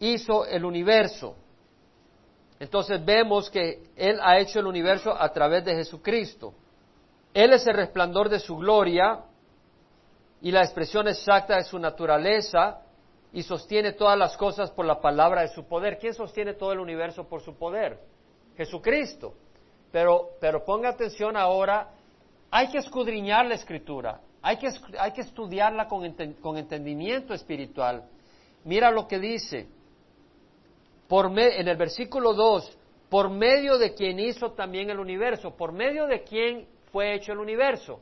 [0.00, 1.36] hizo el universo.
[2.58, 6.54] Entonces vemos que Él ha hecho el universo a través de Jesucristo.
[7.32, 9.20] Él es el resplandor de su gloria
[10.40, 12.80] y la expresión exacta de su naturaleza
[13.34, 15.98] y sostiene todas las cosas por la palabra de su poder.
[15.98, 17.98] ¿Quién sostiene todo el universo por su poder?
[18.56, 19.34] Jesucristo.
[19.90, 21.90] Pero, pero ponga atención ahora,
[22.50, 24.68] hay que escudriñar la escritura, hay que,
[24.98, 28.04] hay que estudiarla con, entendimiento espiritual.
[28.64, 29.66] Mira lo que dice
[31.08, 36.06] por en el versículo 2, por medio de quien hizo también el universo, por medio
[36.06, 38.00] de quien fue hecho el universo,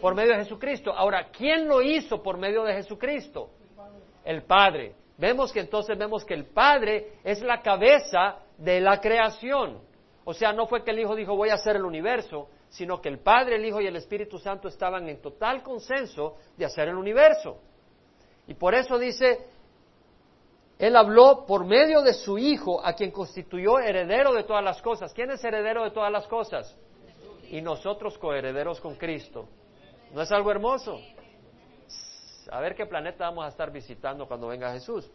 [0.00, 0.92] por medio de Jesucristo.
[0.92, 3.50] Ahora, ¿quién lo hizo por medio de Jesucristo?
[4.26, 4.94] El Padre.
[5.16, 9.78] Vemos que entonces vemos que el Padre es la cabeza de la creación.
[10.24, 13.08] O sea, no fue que el Hijo dijo voy a hacer el universo, sino que
[13.08, 16.96] el Padre, el Hijo y el Espíritu Santo estaban en total consenso de hacer el
[16.96, 17.58] universo.
[18.48, 19.46] Y por eso dice,
[20.78, 25.14] Él habló por medio de su Hijo, a quien constituyó heredero de todas las cosas.
[25.14, 26.76] ¿Quién es heredero de todas las cosas?
[27.48, 29.48] Y nosotros coherederos con Cristo.
[30.12, 31.00] ¿No es algo hermoso?
[32.50, 35.10] A ver qué planeta vamos a estar visitando cuando venga Jesús.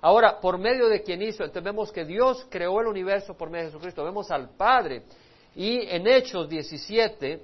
[0.00, 3.64] Ahora, por medio de quien hizo, entonces vemos que Dios creó el universo por medio
[3.64, 5.02] de Jesucristo, vemos al Padre.
[5.56, 7.42] Y en Hechos 17,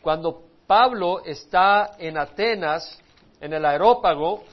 [0.00, 3.00] cuando Pablo está en Atenas,
[3.40, 4.44] en el aerópago,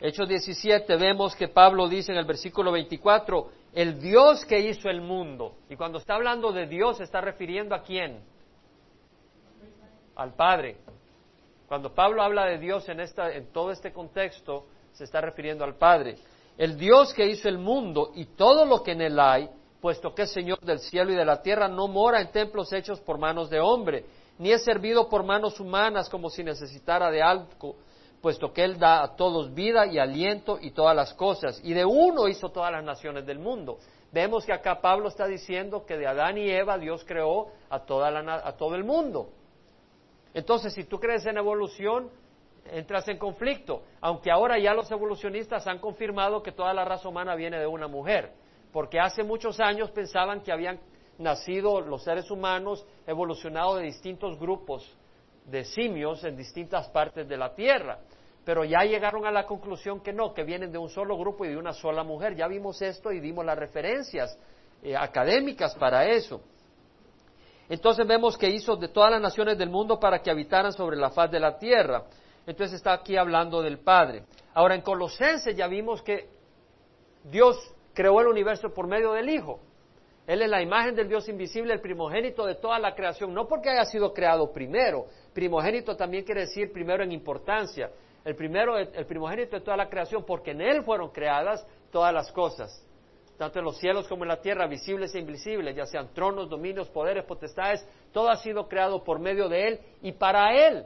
[0.00, 5.00] Hechos 17, vemos que Pablo dice en el versículo 24, el Dios que hizo el
[5.00, 5.56] mundo.
[5.68, 8.22] Y cuando está hablando de Dios, está refiriendo a quién?
[10.14, 10.76] Al Padre.
[11.70, 15.76] Cuando Pablo habla de Dios en, esta, en todo este contexto, se está refiriendo al
[15.76, 16.16] Padre.
[16.58, 19.48] El Dios que hizo el mundo y todo lo que en él hay,
[19.80, 22.98] puesto que es Señor del cielo y de la tierra, no mora en templos hechos
[22.98, 24.04] por manos de hombre,
[24.38, 27.76] ni es servido por manos humanas como si necesitara de algo,
[28.20, 31.60] puesto que Él da a todos vida y aliento y todas las cosas.
[31.62, 33.78] Y de uno hizo todas las naciones del mundo.
[34.10, 38.10] Vemos que acá Pablo está diciendo que de Adán y Eva Dios creó a, toda
[38.10, 39.28] la, a todo el mundo.
[40.34, 42.10] Entonces, si tú crees en evolución,
[42.70, 47.34] entras en conflicto, aunque ahora ya los evolucionistas han confirmado que toda la raza humana
[47.34, 48.32] viene de una mujer,
[48.72, 50.78] porque hace muchos años pensaban que habían
[51.18, 54.96] nacido los seres humanos evolucionados de distintos grupos
[55.46, 57.98] de simios en distintas partes de la Tierra,
[58.44, 61.48] pero ya llegaron a la conclusión que no, que vienen de un solo grupo y
[61.48, 62.34] de una sola mujer.
[62.36, 64.38] Ya vimos esto y dimos las referencias
[64.82, 66.40] eh, académicas para eso.
[67.70, 71.10] Entonces vemos que hizo de todas las naciones del mundo para que habitaran sobre la
[71.10, 72.02] faz de la tierra.
[72.44, 74.24] Entonces está aquí hablando del Padre.
[74.54, 76.28] Ahora en Colosenses ya vimos que
[77.22, 77.56] Dios
[77.94, 79.60] creó el universo por medio del Hijo.
[80.26, 83.70] Él es la imagen del Dios invisible, el primogénito de toda la creación, no porque
[83.70, 85.06] haya sido creado primero.
[85.32, 87.90] Primogénito también quiere decir primero en importancia.
[88.24, 92.30] El primero, el primogénito de toda la creación, porque en Él fueron creadas todas las
[92.32, 92.84] cosas,
[93.40, 96.90] tanto en los cielos como en la tierra, visibles e invisibles, ya sean tronos, dominios,
[96.90, 100.84] poderes, potestades, todo ha sido creado por medio de Él y para Él.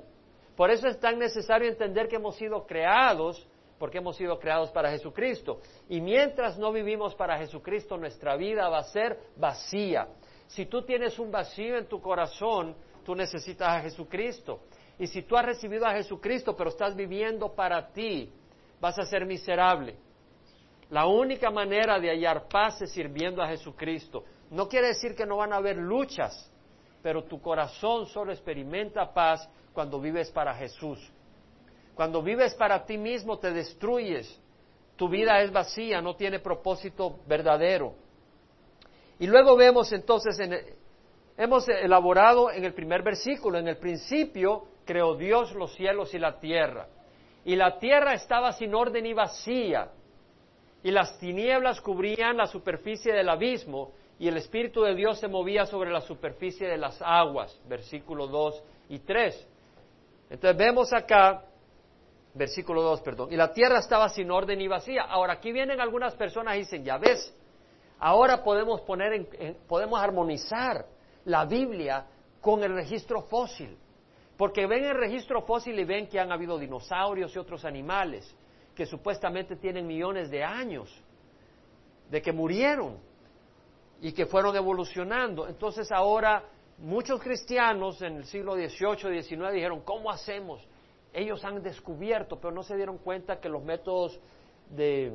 [0.54, 3.44] Por eso es tan necesario entender que hemos sido creados,
[3.76, 5.58] porque hemos sido creados para Jesucristo.
[5.88, 10.06] Y mientras no vivimos para Jesucristo, nuestra vida va a ser vacía.
[10.46, 14.60] Si tú tienes un vacío en tu corazón, tú necesitas a Jesucristo.
[14.96, 18.32] Y si tú has recibido a Jesucristo, pero estás viviendo para ti,
[18.80, 19.96] vas a ser miserable.
[20.94, 24.22] La única manera de hallar paz es sirviendo a Jesucristo.
[24.52, 26.48] No quiere decir que no van a haber luchas,
[27.02, 31.00] pero tu corazón solo experimenta paz cuando vives para Jesús.
[31.96, 34.40] Cuando vives para ti mismo te destruyes.
[34.94, 37.96] Tu vida es vacía, no tiene propósito verdadero.
[39.18, 40.38] Y luego vemos entonces,
[41.36, 46.38] hemos elaborado en el primer versículo, en el principio creó Dios los cielos y la
[46.38, 46.86] tierra.
[47.44, 49.90] Y la tierra estaba sin orden y vacía.
[50.84, 55.64] Y las tinieblas cubrían la superficie del abismo y el Espíritu de Dios se movía
[55.64, 57.58] sobre la superficie de las aguas.
[57.66, 59.48] Versículo 2 y 3.
[60.28, 61.42] Entonces vemos acá,
[62.34, 65.04] versículo 2, perdón, y la tierra estaba sin orden y vacía.
[65.04, 67.34] Ahora aquí vienen algunas personas y dicen, ya ves,
[67.98, 70.84] ahora podemos poner, en, podemos armonizar
[71.24, 72.04] la Biblia
[72.42, 73.74] con el registro fósil,
[74.36, 78.36] porque ven el registro fósil y ven que han habido dinosaurios y otros animales
[78.74, 80.90] que supuestamente tienen millones de años,
[82.10, 82.98] de que murieron
[84.00, 85.48] y que fueron evolucionando.
[85.48, 86.44] Entonces ahora
[86.78, 90.66] Muchos cristianos en el siglo XVIII XIX dijeron, ¿cómo hacemos?
[91.12, 94.18] Ellos han descubierto, pero no se dieron cuenta que los métodos
[94.70, 95.12] de,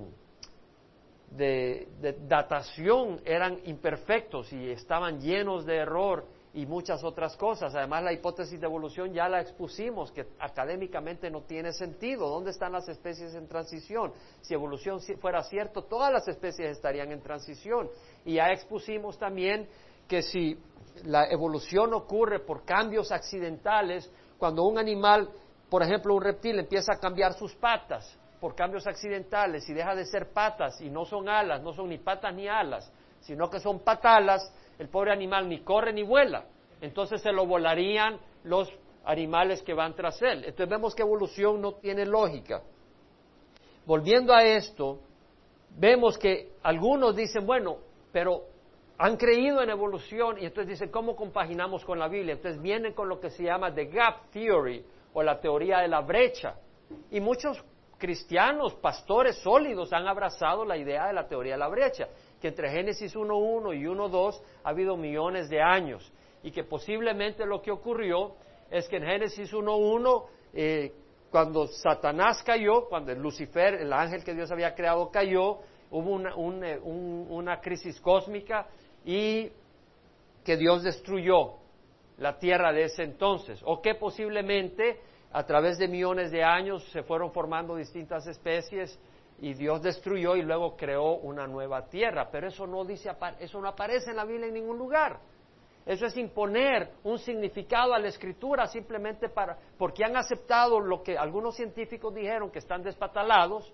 [2.28, 7.76] datación eran imperfectos y estaban llenos de error y muchas otras cosas.
[7.76, 12.28] Además, la hipótesis de evolución ya la expusimos, que académicamente no tiene sentido.
[12.28, 14.12] ¿Dónde están las especies en transición?
[14.42, 17.90] Si evolución fuera cierto, todas las especies estarían en transición.
[18.26, 19.68] Y ya expusimos también
[20.08, 20.58] que si
[21.04, 25.30] la evolución ocurre por cambios accidentales, cuando un animal,
[25.70, 30.06] por ejemplo un reptil, empieza a cambiar sus patas por cambios accidentales y deja de
[30.06, 33.80] ser patas y no son alas, no son ni patas ni alas, sino que son
[33.80, 36.46] patalas, el pobre animal ni corre ni vuela.
[36.82, 38.72] Entonces se lo volarían los
[39.06, 40.46] animales que van tras él.
[40.46, 42.64] Entonces vemos que evolución no tiene lógica.
[43.86, 45.00] Volviendo a esto,
[45.78, 47.78] vemos que algunos dicen, bueno,
[48.12, 48.44] pero
[48.98, 52.34] han creído en evolución y entonces dicen, ¿cómo compaginamos con la Biblia?
[52.34, 56.02] Entonces vienen con lo que se llama the gap theory o la teoría de la
[56.02, 56.56] brecha.
[57.12, 57.64] Y muchos
[57.98, 62.08] cristianos, pastores sólidos, han abrazado la idea de la teoría de la brecha,
[62.42, 66.12] que entre Génesis 1.1 y 1.2 ha habido millones de años
[66.44, 68.36] y que posiblemente lo que ocurrió
[68.72, 70.94] es que en Génesis 1.1, eh,
[71.32, 75.60] cuando Satanás cayó, cuando Lucifer, el ángel que Dios había creado, cayó,
[75.92, 76.34] hubo una,
[76.68, 78.68] eh, una crisis cósmica
[79.06, 79.50] y
[80.44, 81.56] que Dios destruyó
[82.18, 85.00] la tierra de ese entonces, o que posiblemente
[85.32, 89.00] a través de millones de años se fueron formando distintas especies
[89.42, 93.68] y Dios destruyó y luego creó una nueva tierra, pero eso no dice eso no
[93.68, 95.20] aparece en la Biblia en ningún lugar.
[95.86, 101.18] Eso es imponer un significado a la escritura simplemente para porque han aceptado lo que
[101.18, 103.74] algunos científicos dijeron que están despatalados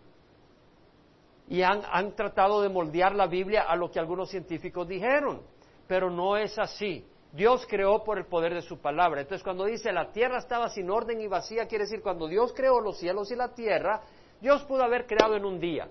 [1.47, 5.41] y han, tratado de moldear la Biblia a lo que algunos científicos dijeron,
[5.87, 7.05] pero no es así.
[7.33, 9.21] Dios creó por el poder de su palabra.
[9.21, 12.79] Entonces, cuando dice la tierra estaba sin orden y vacía, quiere decir cuando Dios creó
[12.79, 14.01] los cielos y la tierra,
[14.41, 15.87] Dios pudo haber creado en un día.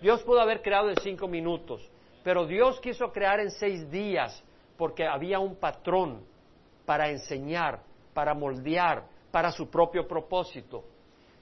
[0.00, 1.88] Dios pudo haber creado en cinco minutos,
[2.24, 4.42] pero Dios quiso crear en seis días
[4.76, 6.24] porque había un patrón
[6.84, 7.80] para enseñar,
[8.12, 10.84] para moldear, para su propio propósito.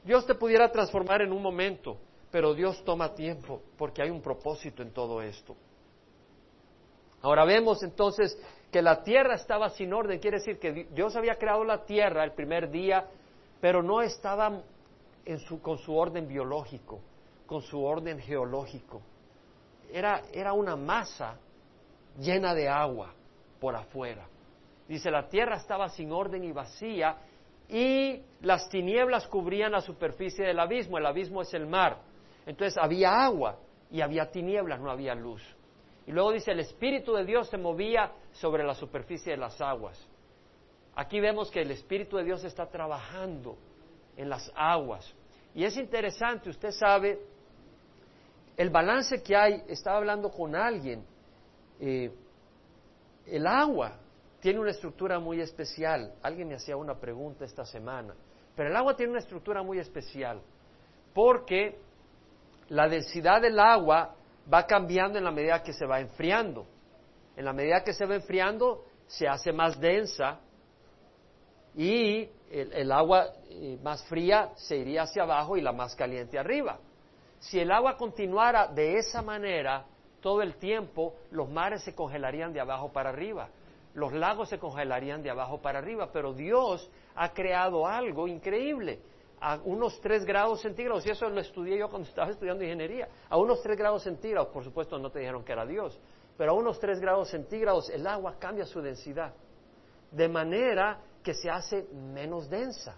[0.04, 1.98] Dios te pudiera transformar en un momento,
[2.30, 5.56] pero Dios toma tiempo porque hay un propósito en todo esto.
[7.22, 8.38] Ahora vemos entonces
[8.70, 12.32] que la tierra estaba sin orden, quiere decir que Dios había creado la tierra el
[12.32, 13.06] primer día,
[13.60, 14.62] pero no estaba
[15.62, 17.00] con su orden biológico,
[17.46, 19.02] con su orden geológico.
[19.92, 21.36] Era, era una masa
[22.18, 23.12] llena de agua
[23.60, 24.26] por afuera.
[24.88, 27.18] Dice, la tierra estaba sin orden y vacía
[27.68, 30.98] y las tinieblas cubrían la superficie del abismo.
[30.98, 31.98] El abismo es el mar.
[32.46, 33.58] Entonces había agua
[33.90, 35.42] y había tinieblas, no había luz.
[36.06, 40.04] Y luego dice, el Espíritu de Dios se movía sobre la superficie de las aguas.
[40.96, 43.56] Aquí vemos que el Espíritu de Dios está trabajando
[44.16, 45.14] en las aguas.
[45.54, 47.20] Y es interesante, usted sabe,
[48.56, 51.04] el balance que hay, estaba hablando con alguien,
[51.80, 52.12] eh,
[53.26, 53.98] el agua
[54.40, 56.14] tiene una estructura muy especial.
[56.22, 58.14] Alguien me hacía una pregunta esta semana,
[58.54, 60.40] pero el agua tiene una estructura muy especial
[61.14, 61.78] porque
[62.68, 64.14] la densidad del agua
[64.52, 66.66] va cambiando en la medida que se va enfriando.
[67.36, 70.40] En la medida que se va enfriando, se hace más densa
[71.74, 76.78] y el, agua eh, más fría se iría hacia abajo y la más caliente arriba.
[77.38, 79.86] Si el agua continuara de esa manera
[80.20, 83.48] todo el tiempo, los mares se congelarían de abajo para arriba,
[83.94, 89.00] los lagos se congelarían de abajo para arriba, pero Dios ha creado algo increíble.
[89.42, 93.38] A unos 3 grados centígrados, y eso lo estudié yo cuando estaba estudiando ingeniería, a
[93.38, 95.98] unos 3 grados centígrados, por supuesto no te dijeron que era Dios,
[96.36, 99.32] pero a unos 3 grados centígrados el agua cambia su densidad,
[100.10, 102.96] de manera que se hace menos densa,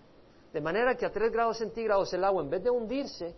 [0.53, 3.35] de manera que a 3 grados centígrados el agua en vez de hundirse,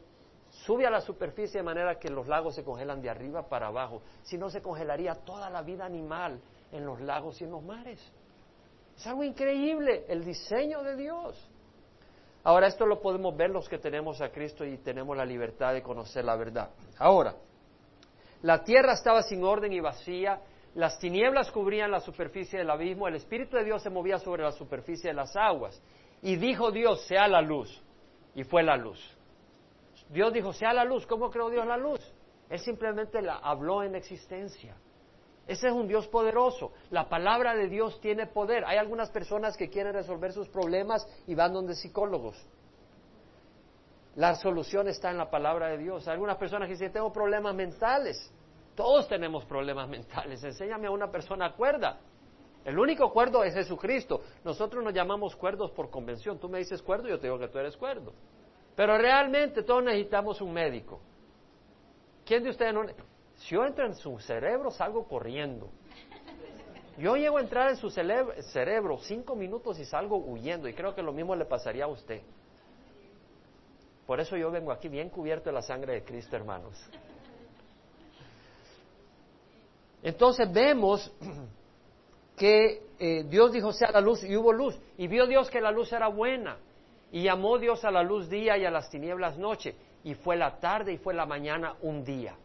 [0.51, 4.03] sube a la superficie de manera que los lagos se congelan de arriba para abajo,
[4.23, 8.01] si no se congelaría toda la vida animal en los lagos y en los mares.
[8.97, 11.51] Es algo increíble el diseño de Dios.
[12.45, 15.83] Ahora, esto lo podemos ver los que tenemos a Cristo y tenemos la libertad de
[15.83, 16.71] conocer la verdad.
[16.99, 17.35] Ahora,
[18.43, 20.41] la tierra estaba sin orden y vacía,
[20.75, 24.53] las tinieblas cubrían la superficie del abismo, el Espíritu de Dios se movía sobre la
[24.53, 25.81] superficie de las aguas.
[26.21, 27.81] Y dijo Dios, sea la luz.
[28.35, 28.99] Y fue la luz.
[30.09, 31.07] Dios dijo, sea la luz.
[31.07, 32.01] ¿Cómo creó Dios la luz?
[32.49, 34.75] Él simplemente la habló en existencia.
[35.47, 36.73] Ese es un Dios poderoso.
[36.91, 38.65] La palabra de Dios tiene poder.
[38.65, 42.37] Hay algunas personas que quieren resolver sus problemas y van donde psicólogos.
[44.17, 46.09] La solución está en la palabra de Dios.
[46.09, 48.33] Hay algunas personas que dicen, tengo problemas mentales.
[48.75, 50.43] Todos tenemos problemas mentales.
[50.43, 52.01] Enséñame a una persona cuerda.
[52.65, 54.23] El único cuerdo es Jesucristo.
[54.43, 56.39] Nosotros nos llamamos cuerdos por convención.
[56.39, 58.13] Tú me dices cuerdo, yo te digo que tú eres cuerdo.
[58.75, 61.01] Pero realmente todos necesitamos un médico.
[62.25, 62.85] ¿Quién de ustedes no?
[63.37, 65.69] Si yo entro en su cerebro, salgo corriendo.
[66.97, 70.69] Yo llego a entrar en su cerebro cinco minutos y salgo huyendo.
[70.69, 72.23] Y creo que lo mismo le pasaría a usted.
[74.07, 76.75] Por eso yo vengo aquí bien cubierto de la sangre de Cristo, hermanos.
[80.05, 81.11] Entonces vemos
[82.37, 84.79] que eh, Dios dijo sea la luz y hubo luz.
[84.99, 86.59] Y vio Dios que la luz era buena.
[87.11, 89.75] Y llamó Dios a la luz día y a las tinieblas noche.
[90.05, 92.37] Y fue la tarde y fue la mañana un día.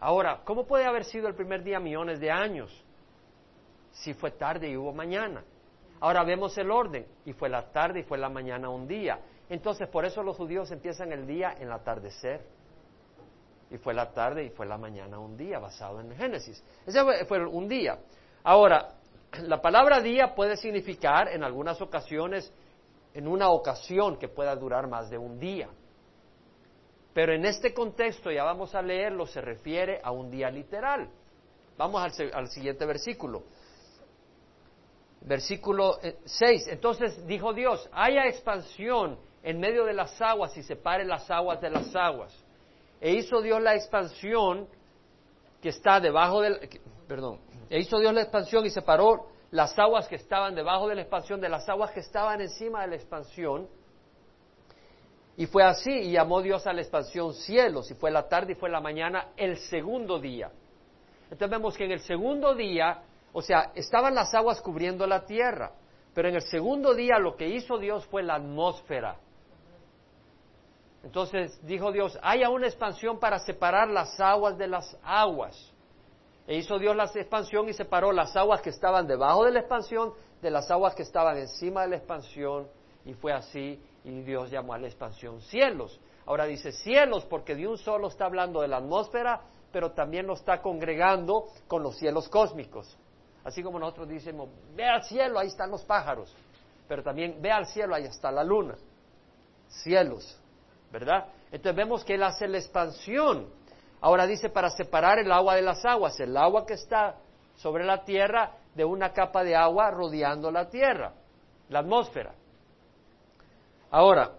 [0.00, 2.84] Ahora, ¿cómo puede haber sido el primer día millones de años?
[3.92, 5.44] Si fue tarde y hubo mañana.
[6.00, 9.20] Ahora vemos el orden, y fue la tarde y fue la mañana un día.
[9.48, 12.44] Entonces, por eso los judíos empiezan el día en el atardecer.
[13.74, 16.62] Y fue la tarde y fue la mañana un día, basado en Génesis.
[16.86, 17.98] Ese fue un día.
[18.44, 18.94] Ahora,
[19.42, 22.52] la palabra día puede significar en algunas ocasiones,
[23.14, 25.68] en una ocasión que pueda durar más de un día.
[27.12, 31.10] Pero en este contexto, ya vamos a leerlo, se refiere a un día literal.
[31.76, 32.00] Vamos
[32.32, 33.42] al, siguiente versículo.
[35.22, 36.68] Versículo 6.
[36.68, 41.60] Eh, Entonces dijo Dios, haya expansión en medio de las aguas y separe las aguas
[41.60, 42.43] de las aguas.
[43.04, 44.66] E hizo Dios la expansión
[45.60, 46.58] que está debajo del...
[47.06, 47.38] Perdón.
[47.68, 51.38] E hizo Dios la expansión y separó las aguas que estaban debajo de la expansión
[51.38, 53.68] de las aguas que estaban encima de la expansión
[55.36, 58.54] y fue así, y llamó Dios a la expansión cielos, y fue la tarde y
[58.54, 60.50] fue la mañana el segundo día.
[61.24, 63.02] Entonces vemos que en el segundo día,
[63.34, 65.72] o sea, estaban las aguas cubriendo la tierra,
[66.14, 69.18] pero en el segundo día lo que hizo Dios fue la atmósfera.
[71.04, 75.72] Entonces dijo Dios, haya una expansión para separar las aguas de las aguas.
[76.46, 80.14] E hizo Dios la expansión y separó las aguas que estaban debajo de la expansión
[80.40, 82.68] de las aguas que estaban encima de la expansión,
[83.04, 86.00] y fue así y Dios llamó a la expansión cielos.
[86.26, 89.40] Ahora dice cielos porque de un solo está hablando de la atmósfera,
[89.72, 92.96] pero también lo está congregando con los cielos cósmicos.
[93.44, 96.34] Así como nosotros decimos, ve al cielo, ahí están los pájaros,
[96.88, 98.76] pero también ve al cielo, ahí está la luna.
[99.68, 100.38] Cielos,
[100.94, 101.26] ¿verdad?
[101.50, 103.48] Entonces vemos que Él hace la expansión.
[104.00, 107.16] Ahora dice para separar el agua de las aguas, el agua que está
[107.56, 111.12] sobre la tierra de una capa de agua rodeando la tierra,
[111.68, 112.32] la atmósfera.
[113.90, 114.34] Ahora,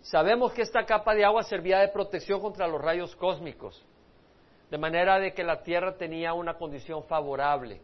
[0.00, 3.84] sabemos que esta capa de agua servía de protección contra los rayos cósmicos,
[4.68, 7.80] de manera de que la tierra tenía una condición favorable.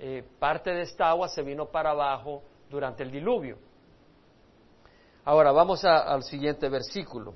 [0.00, 3.69] Eh, parte de esta agua se vino para abajo durante el diluvio.
[5.24, 7.34] Ahora vamos al siguiente versículo.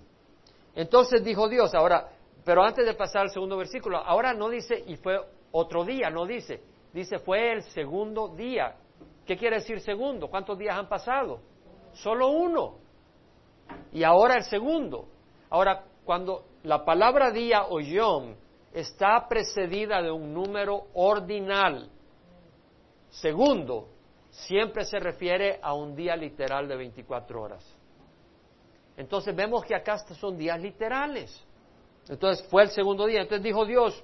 [0.75, 2.09] Entonces dijo Dios, ahora,
[2.45, 5.19] pero antes de pasar al segundo versículo, ahora no dice y fue
[5.53, 6.63] otro día, no dice,
[6.93, 8.77] dice fue el segundo día.
[9.27, 10.29] ¿Qué quiere decir segundo?
[10.29, 11.41] ¿Cuántos días han pasado?
[11.93, 12.75] Solo uno.
[13.93, 15.09] Y ahora el segundo.
[15.51, 18.35] Ahora, cuando la palabra día o yom
[18.73, 21.89] está precedida de un número ordinal,
[23.09, 23.89] segundo,
[24.35, 27.65] siempre se refiere a un día literal de 24 horas.
[28.97, 31.43] Entonces vemos que acá son días literales.
[32.09, 33.23] Entonces fue el segundo día.
[33.23, 34.03] Entonces dijo Dios,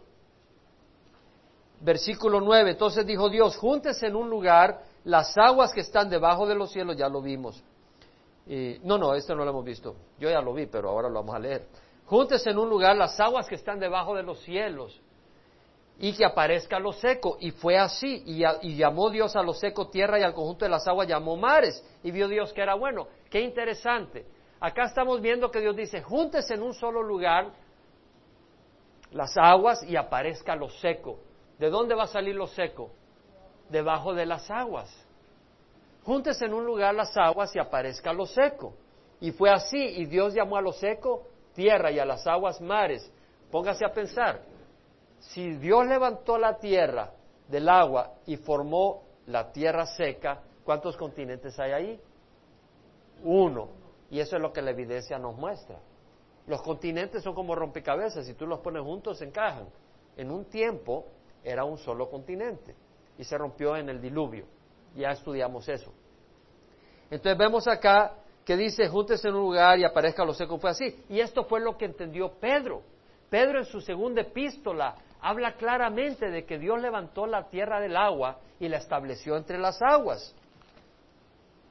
[1.81, 6.55] versículo 9, entonces dijo Dios, júntese en un lugar las aguas que están debajo de
[6.55, 7.63] los cielos, ya lo vimos.
[8.83, 9.97] no, no, esto no lo hemos visto.
[10.19, 11.67] Yo ya lo vi, pero ahora lo vamos a leer.
[12.07, 15.01] Júntese en un lugar las aguas que están debajo de los cielos
[16.03, 17.37] y que aparezca lo seco.
[17.41, 18.23] Y fue así.
[18.27, 21.85] Y, llamó Dios a lo seco tierra y al conjunto de las aguas llamó mares.
[22.03, 23.07] Y vio Dios que era bueno.
[23.29, 24.25] Qué interesante.
[24.59, 27.53] Acá estamos viendo que Dios dice, júntese en un solo lugar
[29.13, 31.19] las aguas y aparezca lo seco.
[31.59, 32.93] ¿De dónde va a salir lo seco?
[33.69, 34.91] Debajo de las aguas.
[36.05, 38.73] Júntese en un lugar las aguas y aparezca lo seco.
[39.21, 43.13] Y fue así, y Dios llamó a lo seco tierra y a las aguas mares.
[43.51, 44.41] Póngase a pensar,
[45.21, 47.13] si Dios levantó la tierra
[47.49, 52.01] del agua y formó la tierra seca, ¿cuántos continentes hay ahí?
[53.23, 53.69] Uno.
[54.11, 55.79] Y eso es lo que la evidencia nos muestra.
[56.47, 59.69] Los continentes son como rompecabezas, si tú los pones juntos se encajan.
[60.17, 61.07] En un tiempo
[61.45, 62.75] era un solo continente
[63.19, 64.47] y se rompió en el diluvio.
[64.97, 65.93] Ya estudiamos eso.
[67.11, 68.15] Entonces vemos acá
[68.45, 70.59] que dice, júntese en un lugar y aparezca lo seco.
[70.59, 71.05] Fue así.
[71.09, 72.83] Y esto fue lo que entendió Pedro.
[73.29, 78.39] Pedro en su segunda epístola habla claramente de que Dios levantó la tierra del agua
[78.59, 80.35] y la estableció entre las aguas.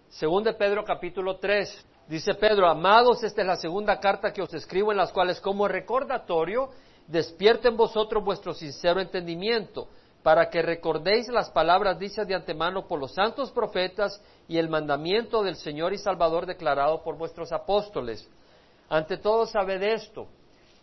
[0.10, 4.92] Según Pedro capítulo 3, Dice Pedro, amados, esta es la segunda carta que os escribo
[4.92, 6.72] en las cuales como recordatorio
[7.06, 9.88] despierto en vosotros vuestro sincero entendimiento,
[10.24, 15.44] para que recordéis las palabras dichas de antemano por los santos profetas y el mandamiento
[15.44, 18.28] del Señor y Salvador declarado por vuestros apóstoles.
[18.90, 20.28] Ante todo sabed esto,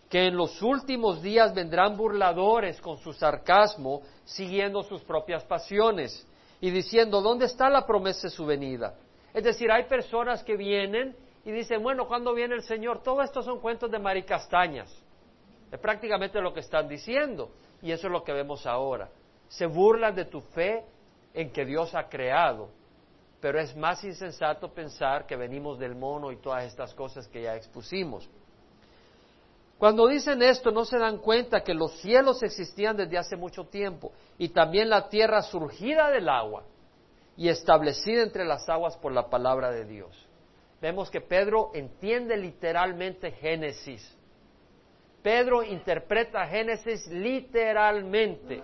[0.08, 6.26] que en los últimos días vendrán burladores con su sarcasmo, siguiendo sus propias pasiones,
[6.60, 8.94] y diciendo, ¿dónde está la promesa de su venida?
[9.34, 13.02] Es decir, hay personas que vienen y dicen, bueno, ¿cuándo viene el Señor?
[13.02, 14.90] Todo esto son cuentos de maricastañas.
[15.70, 17.50] Es prácticamente lo que están diciendo.
[17.82, 19.10] Y eso es lo que vemos ahora.
[19.48, 20.84] Se burlan de tu fe
[21.34, 22.70] en que Dios ha creado.
[23.40, 27.54] Pero es más insensato pensar que venimos del mono y todas estas cosas que ya
[27.54, 28.28] expusimos.
[29.78, 34.12] Cuando dicen esto no se dan cuenta que los cielos existían desde hace mucho tiempo
[34.38, 36.64] y también la tierra surgida del agua
[37.36, 40.26] y establecida entre las aguas por la palabra de Dios.
[40.80, 44.16] Vemos que Pedro entiende literalmente Génesis.
[45.22, 48.62] Pedro interpreta Génesis literalmente.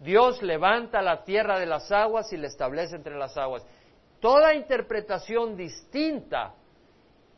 [0.00, 3.66] Dios levanta la tierra de las aguas y la establece entre las aguas.
[4.20, 6.54] Toda interpretación distinta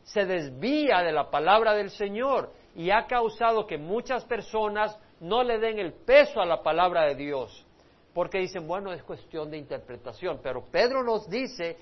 [0.03, 5.59] se desvía de la palabra del Señor y ha causado que muchas personas no le
[5.59, 7.65] den el peso a la palabra de Dios
[8.13, 11.77] porque dicen, bueno, es cuestión de interpretación, pero Pedro nos dice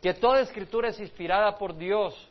[0.00, 2.30] que toda escritura es inspirada por Dios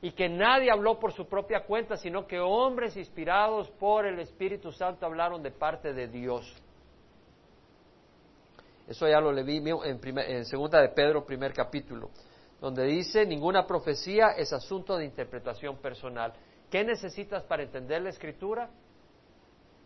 [0.00, 4.72] y que nadie habló por su propia cuenta, sino que hombres inspirados por el Espíritu
[4.72, 6.54] Santo hablaron de parte de Dios.
[8.88, 12.10] Eso ya lo leí en, en segunda de Pedro, primer capítulo,
[12.60, 16.32] donde dice, ninguna profecía es asunto de interpretación personal.
[16.70, 18.68] ¿Qué necesitas para entender la escritura?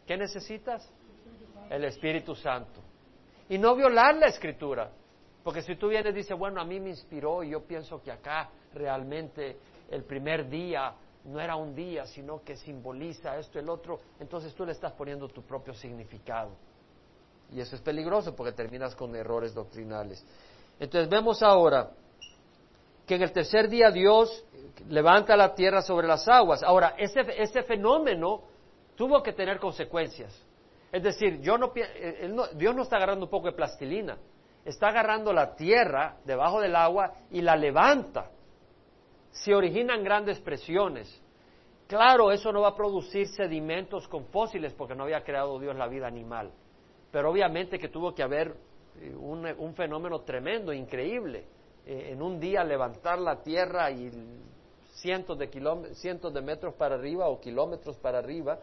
[0.06, 0.90] ¿Qué necesitas?
[1.68, 2.80] El Espíritu Santo
[3.50, 4.90] y no violar la escritura.
[5.42, 8.12] Porque si tú vienes y dices, bueno, a mí me inspiró y yo pienso que
[8.12, 9.58] acá realmente
[9.90, 14.54] el primer día no era un día, sino que simboliza esto y el otro, entonces
[14.54, 16.50] tú le estás poniendo tu propio significado.
[17.52, 20.24] Y eso es peligroso porque terminas con errores doctrinales.
[20.78, 21.90] Entonces vemos ahora
[23.10, 24.44] que en el tercer día Dios
[24.88, 26.62] levanta la tierra sobre las aguas.
[26.62, 28.42] Ahora, ese, ese fenómeno
[28.94, 30.32] tuvo que tener consecuencias.
[30.92, 34.16] Es decir, yo eh, no, Dios no está agarrando un poco de plastilina,
[34.64, 38.30] está agarrando la tierra debajo del agua y la levanta.
[39.32, 41.20] Se originan grandes presiones.
[41.88, 45.88] Claro, eso no va a producir sedimentos con fósiles porque no había creado Dios la
[45.88, 46.52] vida animal,
[47.10, 48.54] pero obviamente que tuvo que haber
[49.00, 51.46] eh, un, fenómeno tremendo, increíble,
[51.90, 54.12] eh, en un día levantar la tierra y
[54.94, 55.48] cientos de,
[55.94, 58.60] cientos de metros para arriba o kilómetros para arriba,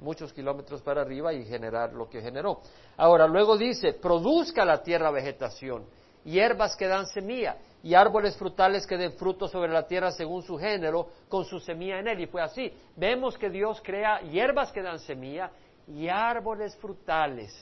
[0.00, 2.60] muchos kilómetros para arriba y generar lo que generó.
[2.96, 5.84] Ahora, luego dice, produzca la tierra vegetación,
[6.24, 10.58] hierbas que dan semilla y árboles frutales que den fruto sobre la tierra según su
[10.58, 12.20] género, con su semilla en él.
[12.22, 12.72] Y fue así.
[12.96, 15.52] Vemos que Dios crea hierbas que dan semilla
[15.86, 17.52] y árboles frutales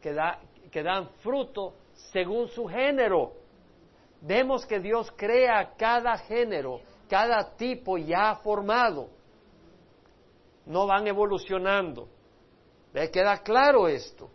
[0.00, 0.12] que,
[0.72, 1.74] que dan fruto
[2.10, 3.41] según su género.
[4.22, 6.80] Vemos que Dios crea cada género
[7.12, 9.10] cada tipo ya formado.
[10.64, 12.08] No van evolucionando.
[12.94, 13.10] ¿Ve?
[13.10, 14.30] Queda claro esto.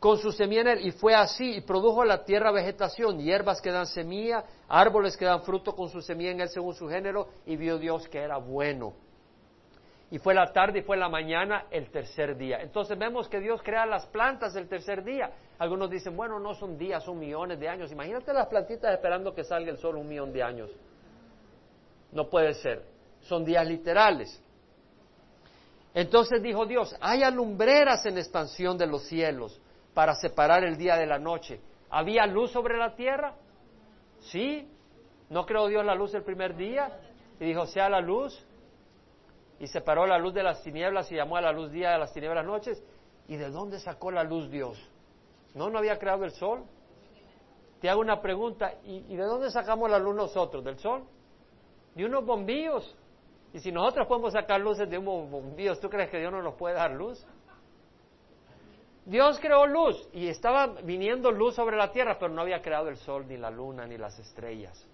[0.00, 4.44] Con su semilla y fue así, y produjo la tierra vegetación, hierbas que dan semilla,
[4.66, 8.08] árboles que dan fruto con su semilla en él según su género, y vio Dios
[8.08, 8.94] que era bueno.
[10.10, 12.62] Y fue la tarde y fue la mañana el tercer día.
[12.62, 15.30] Entonces vemos que Dios crea las plantas el tercer día.
[15.58, 17.92] Algunos dicen, bueno, no son días, son millones de años.
[17.92, 20.70] Imagínate las plantitas esperando que salga el sol un millón de años.
[22.12, 22.84] No puede ser.
[23.20, 24.42] Son días literales.
[25.92, 29.60] Entonces dijo Dios, hay alumbreras en expansión de los cielos
[29.92, 31.60] para separar el día de la noche.
[31.90, 33.34] ¿Había luz sobre la tierra?
[34.20, 34.68] Sí.
[35.28, 36.98] ¿No creó Dios la luz el primer día?
[37.40, 38.42] Y dijo, sea la luz.
[39.60, 42.12] Y separó la luz de las tinieblas y llamó a la luz día de las
[42.12, 42.82] tinieblas noches.
[43.26, 44.78] ¿Y de dónde sacó la luz Dios?
[45.54, 46.64] ¿No, no había creado el sol?
[47.80, 50.64] Te hago una pregunta, ¿y, ¿y de dónde sacamos la luz nosotros?
[50.64, 51.04] ¿Del sol?
[51.98, 52.94] de unos bombillos.
[53.52, 56.54] Y si nosotros podemos sacar luces de unos bombillos, ¿tú crees que Dios no nos
[56.54, 57.26] puede dar luz?
[59.04, 62.98] Dios creó luz y estaba viniendo luz sobre la tierra, pero no había creado el
[62.98, 64.86] sol, ni la luna, ni las estrellas.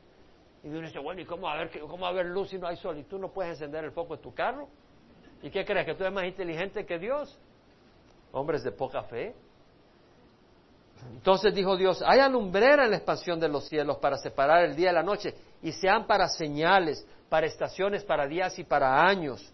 [0.64, 2.96] Y uno dice, bueno, ¿y cómo va, a haber, luz si no hay sol?
[2.96, 4.66] ¿Y tú no puedes encender el foco de tu carro?
[5.42, 5.84] ¿Y qué crees?
[5.84, 7.38] ¿Que tú eres más inteligente que Dios?
[8.32, 9.34] Hombres de poca fe.
[11.12, 14.88] Entonces dijo Dios, hay alumbrera en la expansión de los cielos para separar el día
[14.88, 19.52] de la noche y sean para señales, para estaciones, para días y para años.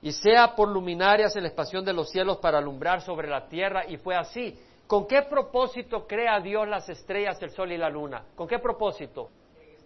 [0.00, 3.84] Y sea por luminarias en la expansión de los cielos para alumbrar sobre la tierra.
[3.86, 4.58] Y fue así.
[4.86, 8.24] ¿Con qué propósito crea Dios las estrellas, el sol y la luna?
[8.34, 9.28] ¿Con qué propósito?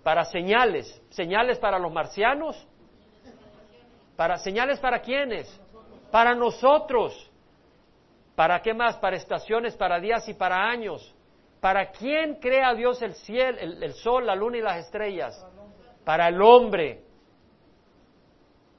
[0.03, 1.03] Para señales.
[1.11, 2.66] ¿Señales para los marcianos?
[4.16, 5.48] ¿Para señales para quiénes?
[6.11, 7.30] Para nosotros.
[8.34, 8.96] ¿Para qué más?
[8.96, 11.14] Para estaciones, para días y para años.
[11.61, 15.46] ¿Para quién crea Dios el cielo, el, sol, la luna y las estrellas?
[16.05, 17.05] Para el hombre.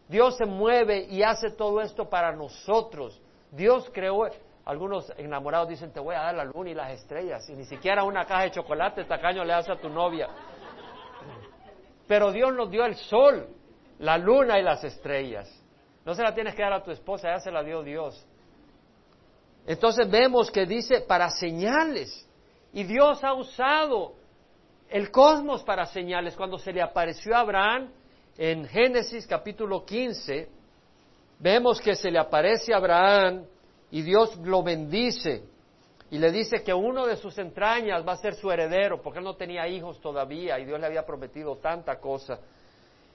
[0.08, 3.22] Dios se mueve y hace todo esto para nosotros.
[3.52, 4.30] Dios creó,
[4.66, 8.04] algunos enamorados dicen, te voy a dar la luna y las estrellas, y ni siquiera
[8.04, 10.28] una caja de chocolate tacaño le hace a tu novia.
[12.12, 13.48] Pero Dios nos dio el sol,
[14.00, 15.50] la luna y las estrellas.
[16.04, 18.22] No se la tienes que dar a tu esposa, ya se la dio Dios.
[19.66, 22.28] Entonces vemos que dice para señales.
[22.74, 24.16] Y Dios ha usado
[24.90, 26.36] el cosmos para señales.
[26.36, 27.94] Cuando se le apareció a Abraham
[28.38, 30.50] en Génesis capítulo 15,
[31.40, 33.46] vemos que se le aparece a Abraham
[33.90, 35.46] y Dios lo bendice
[36.12, 39.26] y le dice que uno de sus entrañas va a ser su heredero, porque él
[39.26, 42.38] no tenía hijos todavía y Dios le había prometido tanta cosa.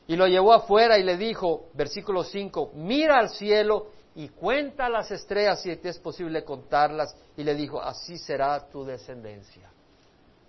[0.06, 5.10] Y lo llevó afuera y le dijo, versículo 5, mira al cielo y cuenta las
[5.10, 7.14] estrellas si es posible contarlas.
[7.36, 9.70] Y le dijo, así será tu descendencia.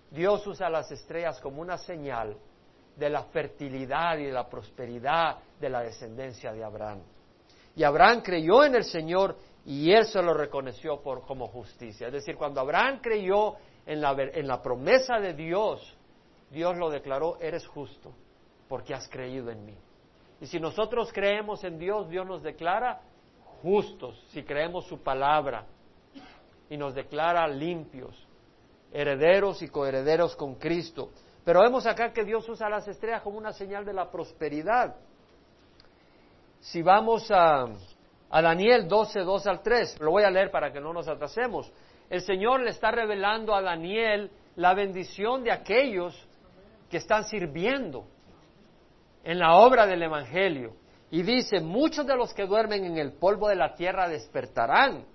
[0.10, 2.38] Dios usa las estrellas como una señal
[2.96, 7.02] de la fertilidad y de la prosperidad de la descendencia de Abraham.
[7.76, 9.36] Y Abraham creyó en el Señor
[9.68, 12.08] y él se lo reconoció por, como justicia.
[12.08, 13.56] Es decir, cuando Abraham creyó
[13.86, 15.98] en la, en la promesa de Dios,
[16.50, 18.14] Dios lo declaró, eres justo
[18.70, 19.76] porque has creído en mí.
[20.40, 23.02] Y si nosotros creemos en Dios, Dios nos declara,
[23.62, 25.66] justos si creemos su palabra
[26.70, 28.26] y nos declara limpios,
[28.94, 31.10] herederos y coherederos con Cristo.
[31.44, 34.96] Pero vemos acá que Dios usa las estrellas como una señal de la prosperidad.
[36.62, 37.68] Si vamos a,
[38.30, 41.72] a Daniel 12, 2 al 3, lo voy a leer para que no nos atrasemos.
[42.10, 46.28] El Señor le está revelando a Daniel la bendición de aquellos
[46.90, 48.06] que están sirviendo
[49.24, 50.74] en la obra del Evangelio.
[51.10, 55.06] Y dice, muchos de los que duermen en el polvo de la tierra despertarán,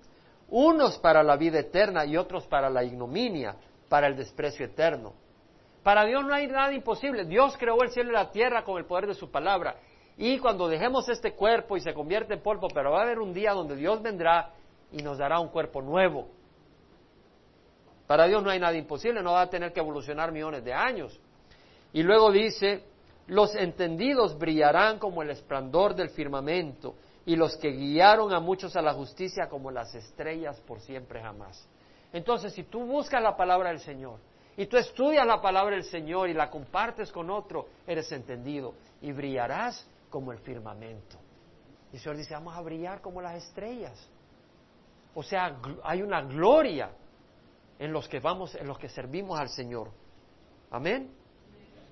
[0.49, 3.55] unos para la vida eterna y otros para la ignominia,
[3.89, 5.13] para el desprecio eterno.
[5.83, 7.25] Para Dios no hay nada imposible.
[7.25, 9.75] Dios creó el cielo y la tierra con el poder de su palabra.
[10.17, 13.33] Y cuando dejemos este cuerpo y se convierte en polvo, pero va a haber un
[13.33, 14.51] día donde Dios vendrá
[14.91, 16.27] y nos dará un cuerpo nuevo.
[18.05, 21.19] Para Dios no hay nada imposible, no va a tener que evolucionar millones de años.
[21.93, 22.83] Y luego dice,
[23.27, 26.95] los entendidos brillarán como el esplendor del firmamento
[27.25, 31.67] y los que guiaron a muchos a la justicia como las estrellas por siempre jamás.
[32.11, 34.19] Entonces, si tú buscas la palabra del Señor
[34.57, 39.11] y tú estudias la palabra del Señor y la compartes con otro, eres entendido y
[39.11, 41.17] brillarás como el firmamento.
[41.91, 43.97] Y el Señor dice, vamos a brillar como las estrellas.
[45.15, 46.91] O sea, hay una gloria
[47.79, 49.89] en los que vamos, en los que servimos al Señor.
[50.69, 51.09] Amén.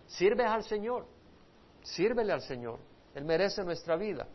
[0.06, 1.08] Sirves al Señor.
[1.82, 2.78] Sírvele al Señor.
[3.16, 4.28] Él merece nuestra vida.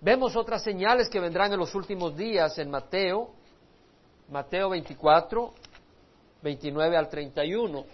[0.00, 3.32] Vemos otras señales que vendrán en los últimos días en Mateo,
[4.28, 5.52] Mateo 24,
[6.42, 7.84] 29 al 31.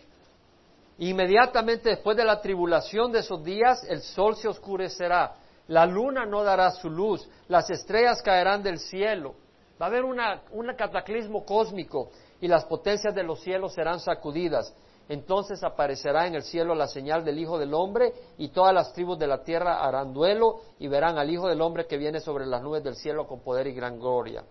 [0.98, 5.34] Inmediatamente después de la tribulación de esos días, el sol se oscurecerá,
[5.68, 9.34] la luna no dará su luz, las estrellas caerán del cielo.
[9.80, 14.74] Va a haber un cataclismo cósmico y las potencias de los cielos serán sacudidas.
[15.08, 19.18] Entonces aparecerá en el cielo la señal del Hijo del Hombre y todas las tribus
[19.18, 22.62] de la tierra harán duelo y verán al Hijo del Hombre que viene sobre las
[22.62, 24.44] nubes del cielo con poder y gran gloria.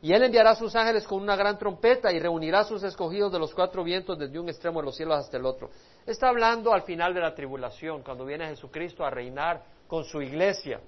[0.00, 3.32] Y él enviará a sus ángeles con una gran trompeta y reunirá a sus escogidos
[3.32, 5.70] de los cuatro vientos desde un extremo de los cielos hasta el otro.
[6.06, 10.80] Está hablando al final de la tribulación, cuando viene Jesucristo a reinar con su iglesia.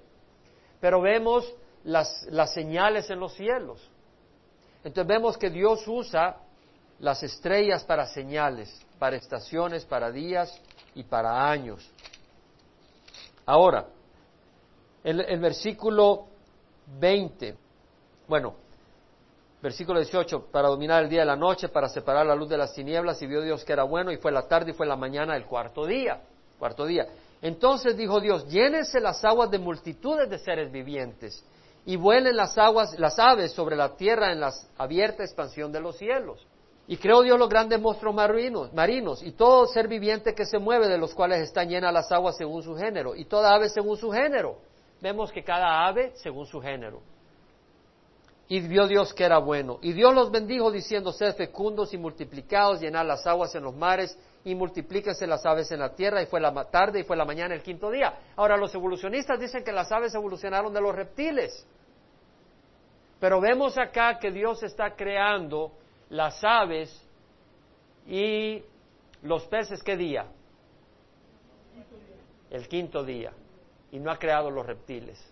[0.79, 1.53] Pero vemos
[1.83, 3.85] las, señales en los cielos.
[4.83, 6.37] Entonces vemos que Dios usa
[6.99, 10.57] las estrellas para señales, para estaciones, para días
[10.95, 11.85] y para años.
[13.45, 13.87] Ahora,
[15.03, 16.27] el, el versículo
[16.99, 17.57] 20,
[18.27, 18.55] bueno,
[19.61, 22.73] versículo 18, para dominar el día y la noche, para separar la luz de las
[22.73, 25.35] tinieblas, y vio Dios que era bueno, y fue la tarde y fue la mañana
[25.35, 26.21] el cuarto día,
[26.57, 27.07] cuarto día.
[27.41, 31.45] Entonces dijo Dios, llénense las aguas de multitudes de seres vivientes,
[31.85, 35.97] y vuelen las aguas, las aves sobre la tierra en la abierta expansión de los
[35.97, 36.45] cielos.
[36.87, 40.87] Y creó Dios los grandes monstruos marinos, marinos, y todo ser viviente que se mueve,
[40.87, 44.11] de los cuales están llenas las aguas según su género, y toda ave según su
[44.11, 44.57] género.
[44.99, 47.01] Vemos que cada ave según su género.
[48.51, 49.79] Y vio Dios que era bueno.
[49.81, 54.19] Y Dios los bendijo diciendo, sed fecundos y multiplicados, llenad las aguas en los mares
[54.43, 56.21] y multiplíquense las aves en la tierra.
[56.21, 58.13] Y fue la tarde y fue la mañana el quinto día.
[58.35, 61.65] Ahora los evolucionistas dicen que las aves evolucionaron de los reptiles.
[63.21, 65.71] Pero vemos acá que Dios está creando
[66.09, 67.01] las aves
[68.05, 68.61] y
[69.21, 70.25] los peces, ¿qué día?
[72.49, 73.31] El quinto día.
[73.93, 75.30] Y no ha creado los reptiles.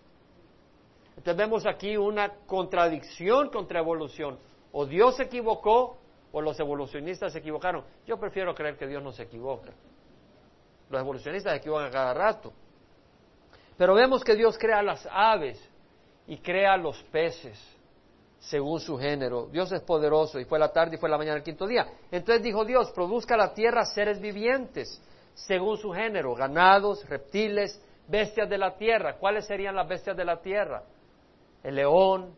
[1.20, 4.38] Entonces vemos aquí una contradicción contra evolución.
[4.72, 5.98] O Dios se equivocó
[6.32, 7.84] o los evolucionistas se equivocaron.
[8.06, 9.70] Yo prefiero creer que Dios no se equivoca.
[10.88, 12.54] Los evolucionistas se equivocan cada rato.
[13.76, 15.62] Pero vemos que Dios crea las aves
[16.26, 17.60] y crea los peces
[18.38, 19.46] según su género.
[19.52, 21.86] Dios es poderoso y fue la tarde y fue la mañana el quinto día.
[22.10, 25.02] Entonces dijo Dios, produzca la tierra seres vivientes
[25.34, 29.18] según su género, ganados, reptiles, bestias de la tierra.
[29.18, 30.82] ¿Cuáles serían las bestias de la tierra?
[31.62, 32.34] El león,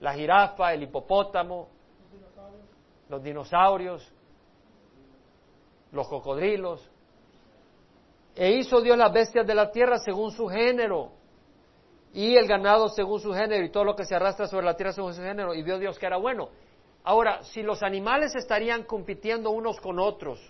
[0.00, 1.68] la jirafa, el hipopótamo,
[3.08, 4.10] los dinosaurios,
[5.92, 6.90] los cocodrilos.
[8.34, 11.10] E hizo Dios las bestias de la tierra según su género
[12.14, 14.92] y el ganado según su género y todo lo que se arrastra sobre la tierra
[14.92, 16.48] según su género, y vio Dios que era bueno.
[17.04, 20.40] Ahora, si los animales estarían compitiendo unos con otros,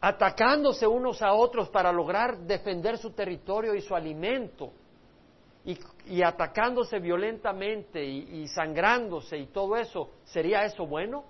[0.00, 4.72] atacándose unos a otros para lograr defender su territorio y su alimento,
[5.64, 11.24] y, atacándose violentamente y, y sangrándose y todo eso, ¿sería eso bueno?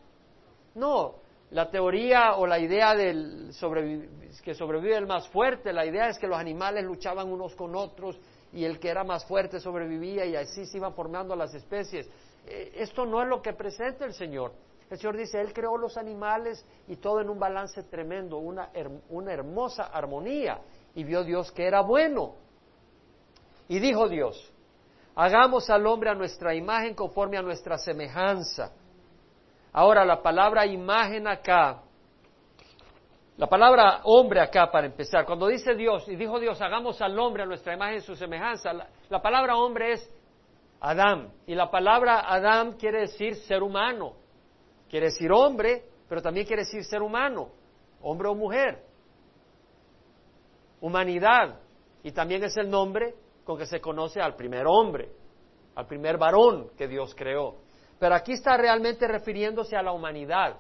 [0.75, 1.17] No,
[1.53, 3.51] la teoría o la idea del
[4.43, 8.19] que sobrevive el más fuerte, la idea es que los animales luchaban unos con otros
[8.55, 12.09] y el que era más fuerte sobrevivía y así se iban formando las especies.
[12.47, 14.53] Eh, esto no es lo que presenta el Señor.
[14.89, 18.71] El Señor dice, Él creó los animales y todo en un balance tremendo, una,
[19.11, 20.61] una hermosa armonía.
[20.95, 22.35] Y vio Dios que era bueno.
[23.73, 24.53] Y dijo Dios,
[25.17, 28.71] hagamos al hombre a nuestra imagen conforme a nuestra semejanza.
[29.73, 31.81] Ahora, la palabra imagen acá,
[33.39, 37.45] la palabra hombre acá para empezar, cuando dice Dios, y dijo Dios, hagamos al hombre
[37.45, 38.75] a nuestra imagen su semejanza,
[39.09, 40.15] la, palabra hombre es
[40.79, 44.17] Adán, y la palabra Adán quiere decir ser humano,
[44.91, 47.49] quiere decir hombre, pero también quiere decir ser humano,
[48.03, 48.85] hombre o mujer,
[50.79, 51.59] humanidad,
[52.03, 53.15] y también es el nombre
[53.45, 55.11] con que se conoce al primer hombre,
[55.75, 57.57] al primer varón que Dios creó.
[57.99, 60.57] Pero aquí está realmente refiriéndose a la humanidad.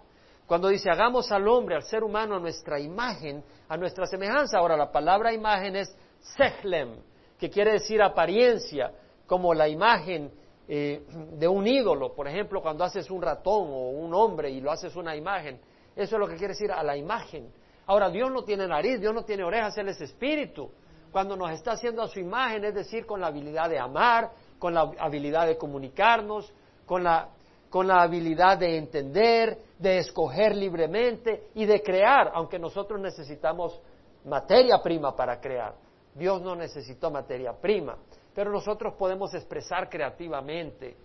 [0.46, 4.58] Cuando dice hagamos al hombre, al ser humano, a nuestra imagen, a nuestra semejanza.
[4.58, 5.96] Ahora, la palabra imagen es
[6.36, 6.96] sechlem,
[7.38, 8.92] que quiere decir apariencia,
[9.26, 10.30] como la imagen
[10.68, 12.14] eh, de un ídolo.
[12.14, 15.60] Por ejemplo, cuando haces un ratón o un hombre y lo haces una imagen,
[15.96, 17.52] eso es lo que quiere decir a la imagen.
[17.86, 20.70] Ahora, Dios no tiene nariz, Dios no tiene orejas, Él es espíritu.
[21.12, 24.72] Cuando nos está haciendo a su imagen, es decir, con la habilidad de amar, con
[24.72, 26.50] la habilidad de comunicarnos,
[26.86, 27.28] con la,
[27.68, 33.78] con la habilidad de entender, de escoger libremente y de crear, aunque nosotros necesitamos
[34.24, 35.74] materia prima para crear.
[36.14, 37.98] Dios no necesitó materia prima,
[38.34, 40.96] pero nosotros podemos expresar creativamente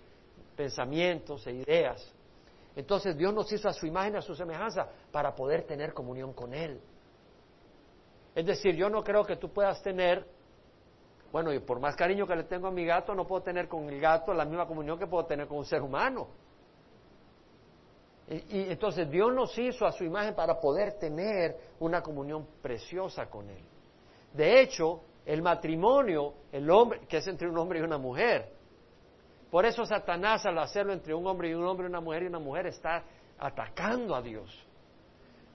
[0.56, 2.14] pensamientos e ideas.
[2.78, 6.54] Entonces Dios nos hizo a su imagen, a su semejanza, para poder tener comunión con
[6.54, 6.80] Él.
[8.38, 10.24] Es decir, yo no creo que tú puedas tener,
[11.32, 13.90] bueno, y por más cariño que le tengo a mi gato, no puedo tener con
[13.90, 16.28] el gato la misma comunión que puedo tener con un ser humano.
[18.30, 23.50] Y, entonces Dios nos hizo a su imagen para poder tener una comunión preciosa con
[23.50, 23.64] Él.
[24.34, 28.54] De hecho, el matrimonio, el hombre, que es entre un hombre y una mujer,
[29.50, 32.38] por eso Satanás al hacerlo entre un hombre y un hombre, una mujer y una
[32.38, 33.04] mujer, está
[33.40, 34.67] atacando a Dios.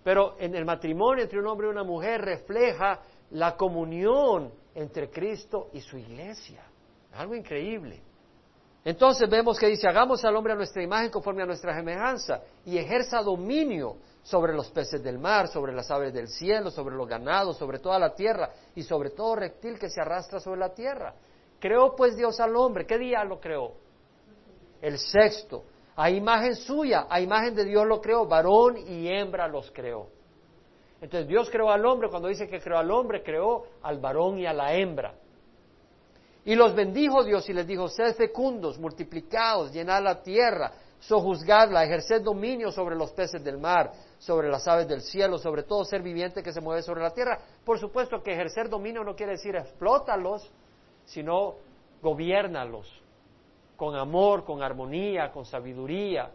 [0.03, 3.01] Pero en el matrimonio entre un hombre y una mujer refleja
[3.31, 6.65] la comunión entre Cristo y su iglesia.
[7.13, 8.03] Algo increíble.
[8.85, 12.79] Entonces vemos que dice, hagamos al hombre a nuestra imagen conforme a nuestra semejanza y
[12.79, 17.59] ejerza dominio sobre los peces del mar, sobre las aves del cielo, sobre los ganados,
[17.59, 21.15] sobre toda la tierra y sobre todo reptil que se arrastra sobre la tierra.
[21.61, 22.85] Creó pues Dios al hombre.
[22.85, 23.75] ¿Qué día lo creó?
[24.81, 25.63] El sexto.
[25.97, 30.09] A imagen suya, a imagen de Dios lo creó, varón y hembra los creó.
[31.01, 34.47] Entonces Dios creó al hombre, cuando dice que creó al hombre, creó al varón y
[34.47, 35.15] a la hembra.
[36.45, 42.23] Y los bendijo Dios y les dijo, sed fecundos, multiplicados, llenad la tierra, sojuzgadla, ejerced
[42.23, 46.43] dominio sobre los peces del mar, sobre las aves del cielo, sobre todo ser viviente
[46.43, 47.39] que se mueve sobre la tierra.
[47.65, 50.51] Por supuesto que ejercer dominio no quiere decir explótalos,
[51.05, 51.57] sino
[52.01, 53.02] gobiérnalos
[53.83, 56.31] con amor, con armonía, con sabiduría.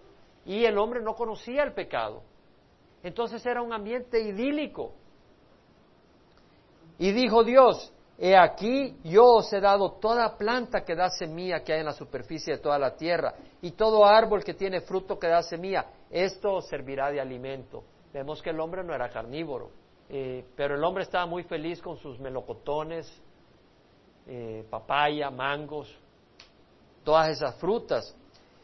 [0.46, 2.22] Y el hombre no conocía el pecado.
[3.02, 4.92] Entonces era un ambiente idílico.
[6.98, 11.72] Y dijo Dios, he aquí yo os he dado toda planta que da semilla que
[11.72, 15.30] hay en la superficie de toda la tierra, y todo árbol que tiene fruto que
[15.30, 17.86] da semilla, esto os servirá de alimento.
[18.12, 19.72] Vemos que el hombre no era carnívoro,
[20.10, 23.10] eh, pero el hombre estaba muy feliz con sus melocotones,
[24.26, 25.98] eh, papaya, mangos,
[27.08, 28.14] todas esas frutas.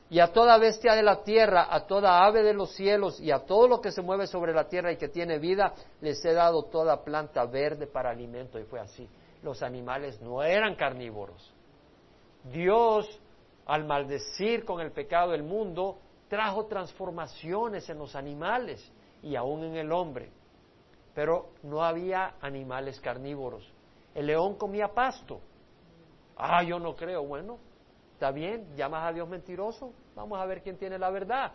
[0.10, 3.40] Y a toda bestia de la tierra, a toda ave de los cielos y a
[3.46, 6.64] todo lo que se mueve sobre la tierra y que tiene vida, les he dado
[6.64, 8.60] toda planta verde para alimento.
[8.60, 9.08] Y fue así.
[9.44, 11.54] Los animales no eran carnívoros.
[12.44, 13.08] Dios,
[13.66, 18.92] al maldecir con el pecado del mundo, trajo transformaciones en los animales
[19.22, 20.32] y aún en el hombre.
[21.16, 23.72] Pero no había animales carnívoros.
[24.14, 25.40] El león comía pasto,
[26.36, 27.24] Ah, yo no creo.
[27.24, 27.58] Bueno,
[28.24, 31.52] está bien, llamas a Dios mentiroso, vamos a ver quién tiene la verdad.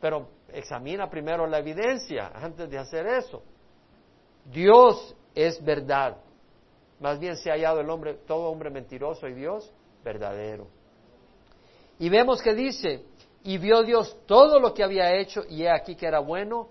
[0.00, 3.44] Pero examina primero la evidencia antes de hacer eso.
[4.44, 6.16] Dios es verdad.
[6.98, 9.72] Más bien se ha hallado el hombre, todo hombre mentiroso y Dios
[10.02, 10.66] verdadero.
[12.00, 13.04] Y vemos que dice,
[13.44, 16.70] y vio Dios todo lo que había hecho y he aquí que era bueno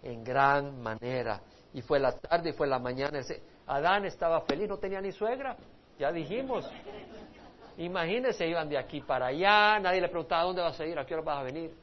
[0.00, 1.40] en gran manera.
[1.74, 3.18] Y fue la tarde y fue la mañana.
[3.66, 5.56] Adán estaba feliz, no tenía ni suegra.
[5.98, 6.70] Ya dijimos.
[7.78, 11.14] Imagínense, iban de aquí para allá, nadie le preguntaba dónde vas a ir, a qué
[11.14, 11.74] hora vas a venir.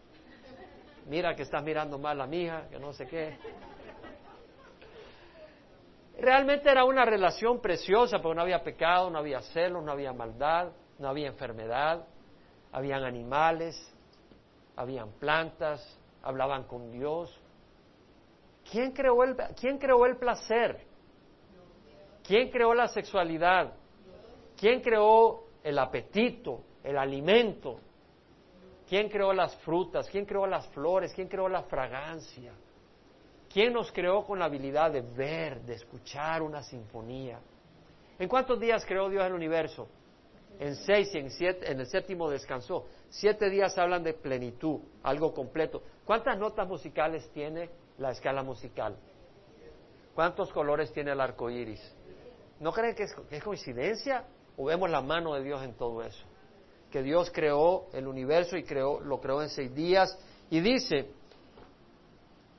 [1.08, 3.38] Mira que estás mirando mal a mi hija, que no sé qué.
[6.20, 10.72] Realmente era una relación preciosa, porque no había pecado, no había celos, no había maldad,
[11.00, 12.06] no había enfermedad,
[12.72, 13.76] habían animales,
[14.76, 15.82] habían plantas,
[16.22, 17.36] hablaban con Dios.
[18.70, 20.86] ¿Quién creó el, quién creó el placer?
[22.24, 23.74] ¿Quién creó la sexualidad?
[24.60, 27.80] ¿Quién creó el apetito, el alimento?
[28.88, 30.10] ¿Quién creó las frutas?
[30.10, 31.14] ¿Quién creó las flores?
[31.14, 32.52] ¿Quién creó la fragancia?
[33.52, 37.40] ¿Quién nos creó con la habilidad de ver, de escuchar una sinfonía?
[38.18, 39.88] ¿En cuántos días creó Dios el universo?
[40.60, 42.86] En seis y en siete, en el séptimo descansó.
[43.10, 45.82] Siete días hablan de plenitud, algo completo.
[46.04, 48.98] ¿Cuántas notas musicales tiene la escala musical?
[50.14, 51.96] ¿Cuántos colores tiene el arco iris?
[52.60, 54.26] ¿No creen que es coincidencia?
[54.66, 56.26] Vemos la mano de Dios en todo eso.
[56.92, 60.18] Que Dios creó el universo y creó, lo creó en seis días.
[60.50, 61.12] Y dice,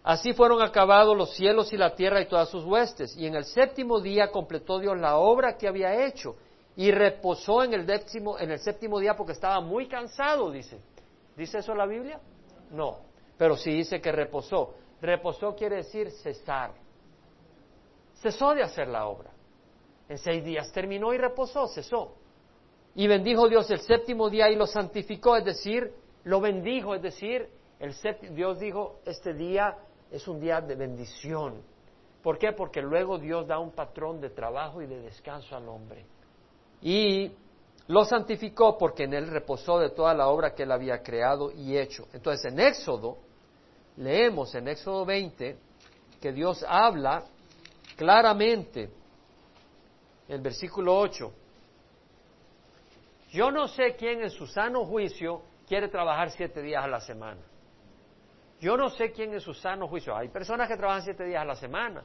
[0.03, 3.16] así fueron acabados los cielos y la tierra y todas sus huestes.
[3.16, 6.36] Y en el séptimo día completó Dios la obra que había hecho.
[6.76, 10.80] Y reposó en el, décimo, en el séptimo día porque estaba muy cansado, dice.
[11.36, 12.20] ¿Dice eso la Biblia?
[12.70, 12.98] No,
[13.36, 14.74] pero sí dice que reposó.
[15.01, 16.72] Reposó quiere decir cesar.
[18.14, 19.30] Cesó de hacer la obra.
[20.11, 22.17] En seis días terminó y reposó, cesó.
[22.97, 25.93] Y bendijo Dios el séptimo día y lo santificó, es decir,
[26.25, 27.49] lo bendijo, es decir,
[27.79, 27.95] el
[28.35, 29.77] Dios dijo, este día
[30.11, 31.63] es un día de bendición.
[32.25, 32.51] ¿Por qué?
[32.51, 36.05] Porque luego Dios da un patrón de trabajo y de descanso al hombre.
[36.83, 37.31] Y
[37.87, 41.79] lo santificó porque en él reposó de toda la obra que él había creado y
[41.79, 42.09] hecho.
[42.13, 43.19] Entonces, en Éxodo,
[43.97, 45.57] leemos en Éxodo 20
[46.21, 47.23] que Dios habla
[47.97, 48.91] claramente,
[50.33, 51.33] el versículo 8,
[53.31, 57.41] yo no sé quién en su sano juicio quiere trabajar siete días a la semana.
[58.61, 61.45] Yo no sé quién en su sano juicio, hay personas que trabajan siete días a
[61.45, 62.05] la semana,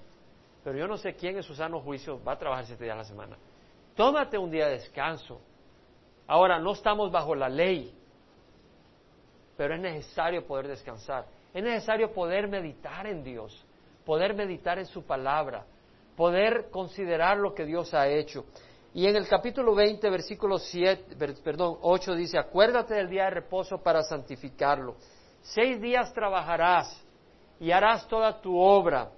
[0.63, 2.99] pero yo no sé quién en su sano juicio va a trabajar siete días a
[2.99, 3.37] la semana.
[3.95, 5.41] Tómate un día de descanso.
[6.27, 7.93] Ahora, no estamos bajo la ley,
[9.57, 11.25] pero es necesario poder descansar.
[11.53, 13.65] Es necesario poder meditar en Dios,
[14.05, 15.65] poder meditar en su palabra,
[16.15, 18.45] poder considerar lo que Dios ha hecho.
[18.93, 23.77] Y en el capítulo 20, versículo 7, perdón, 8 dice, acuérdate del día de reposo
[23.77, 24.95] para santificarlo.
[25.41, 27.05] Seis días trabajarás
[27.59, 29.11] y harás toda tu obra,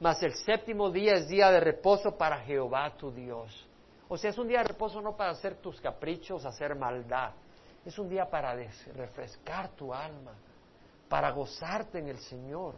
[0.00, 3.68] mas el séptimo día es día de reposo para Jehová tu Dios.
[4.08, 7.32] O sea, es un día de reposo no para hacer tus caprichos, hacer maldad.
[7.84, 8.54] Es un día para
[8.94, 10.32] refrescar tu alma,
[11.08, 12.74] para gozarte en el Señor.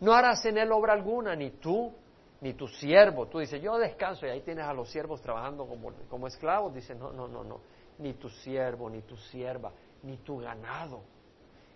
[0.00, 1.92] No harás en él obra alguna, ni tú,
[2.40, 3.26] ni tu siervo.
[3.26, 6.74] Tú dices, yo descanso y ahí tienes a los siervos trabajando como, esclavos.
[6.74, 7.60] Dice, no, no, no, no.
[7.98, 9.72] Ni tu siervo, ni tu sierva,
[10.02, 11.16] ni tu ganado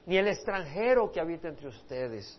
[0.07, 2.39] ni el extranjero que habita entre ustedes.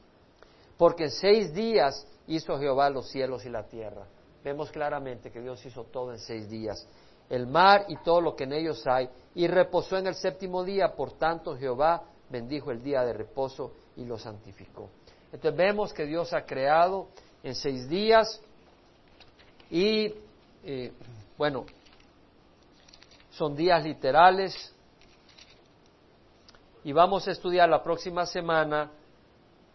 [0.77, 4.05] Porque en seis días hizo Jehová los cielos y la tierra.
[4.43, 6.87] Vemos claramente que Dios hizo todo en seis días,
[7.29, 10.95] el mar y todo lo que en ellos hay, y reposó en el séptimo día.
[10.95, 14.89] Por tanto, Jehová bendijo el día de reposo y lo santificó.
[15.31, 17.07] Entonces vemos que Dios ha creado
[17.43, 18.41] en seis días
[19.69, 20.13] y,
[20.63, 20.91] eh,
[21.37, 21.65] bueno,
[23.31, 24.75] son días literales,
[26.83, 28.91] y vamos a estudiar la próxima semana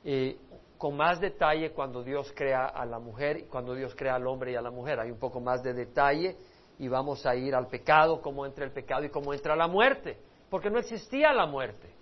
[0.04, 0.36] eh,
[0.76, 4.52] con más detalle cuando Dios crea a la mujer y cuando Dios crea al hombre
[4.52, 5.00] y a la mujer.
[5.00, 6.36] Hay un poco más de detalle
[6.78, 10.18] y vamos a ir al pecado, cómo entra el pecado y cómo entra la muerte,
[10.50, 11.95] porque no existía la muerte.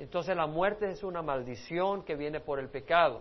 [0.00, 3.20] Entonces la muerte es una maldición que viene por el pecado.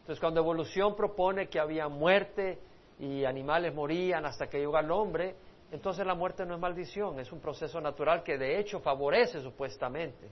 [0.00, 2.58] Entonces cuando evolución propone que había muerte
[2.98, 5.36] y animales morían hasta que llegó al hombre,
[5.70, 10.30] entonces la muerte no es maldición, es un proceso natural que de hecho favorece supuestamente.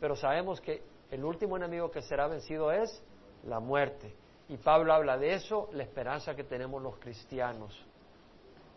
[0.00, 3.00] Pero sabemos que el último enemigo que será vencido es
[3.44, 4.12] la muerte.
[4.48, 7.86] Y Pablo habla de eso, la esperanza que tenemos los cristianos,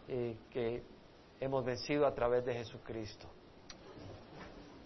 [0.08, 0.84] eh, que
[1.39, 3.28] hemos vencido a través de Jesucristo.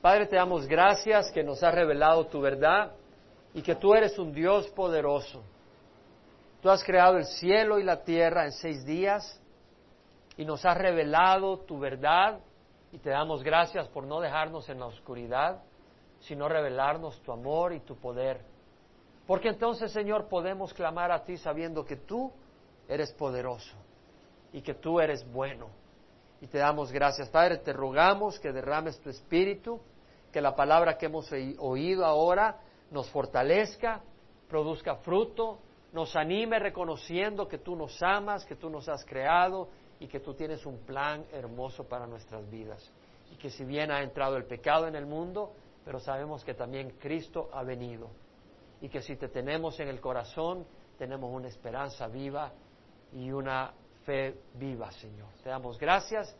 [0.08, 2.94] Padre, te damos gracias que nos has revelado tu verdad
[3.54, 5.44] y que tú eres un Dios poderoso.
[6.62, 9.38] Tú has creado el cielo y la tierra en seis días
[10.38, 12.40] y nos has revelado tu verdad
[12.94, 15.62] y te damos gracias por no dejarnos en la oscuridad,
[16.22, 18.40] sino revelarnos tu amor y tu poder.
[19.26, 22.32] Porque entonces, Señor, podemos clamar a ti sabiendo que tú
[22.88, 23.76] eres poderoso
[24.54, 25.68] y que tú eres bueno.
[26.40, 29.82] Y te damos gracias, Padre, te rogamos que derrames tu espíritu,
[30.32, 32.60] que la palabra que hemos oído ahora
[32.92, 34.02] nos fortalezca,
[34.48, 35.60] produzca fruto,
[35.94, 39.70] nos anime reconociendo que tú nos amas, que tú nos has creado
[40.00, 42.92] y que tú tienes un plan hermoso para nuestras vidas.
[43.32, 45.54] Y que si bien ha entrado el pecado en el mundo,
[45.84, 48.10] pero sabemos que también Cristo ha venido.
[48.82, 50.66] Y que si te tenemos en el corazón,
[50.98, 52.52] tenemos una esperanza viva
[53.14, 53.74] y una
[54.06, 55.30] fe viva, Señor.
[55.44, 56.36] Te damos gracias,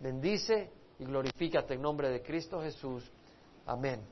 [0.00, 3.10] bendice y glorifícate en nombre de Cristo Jesús.
[3.66, 4.06] Amén.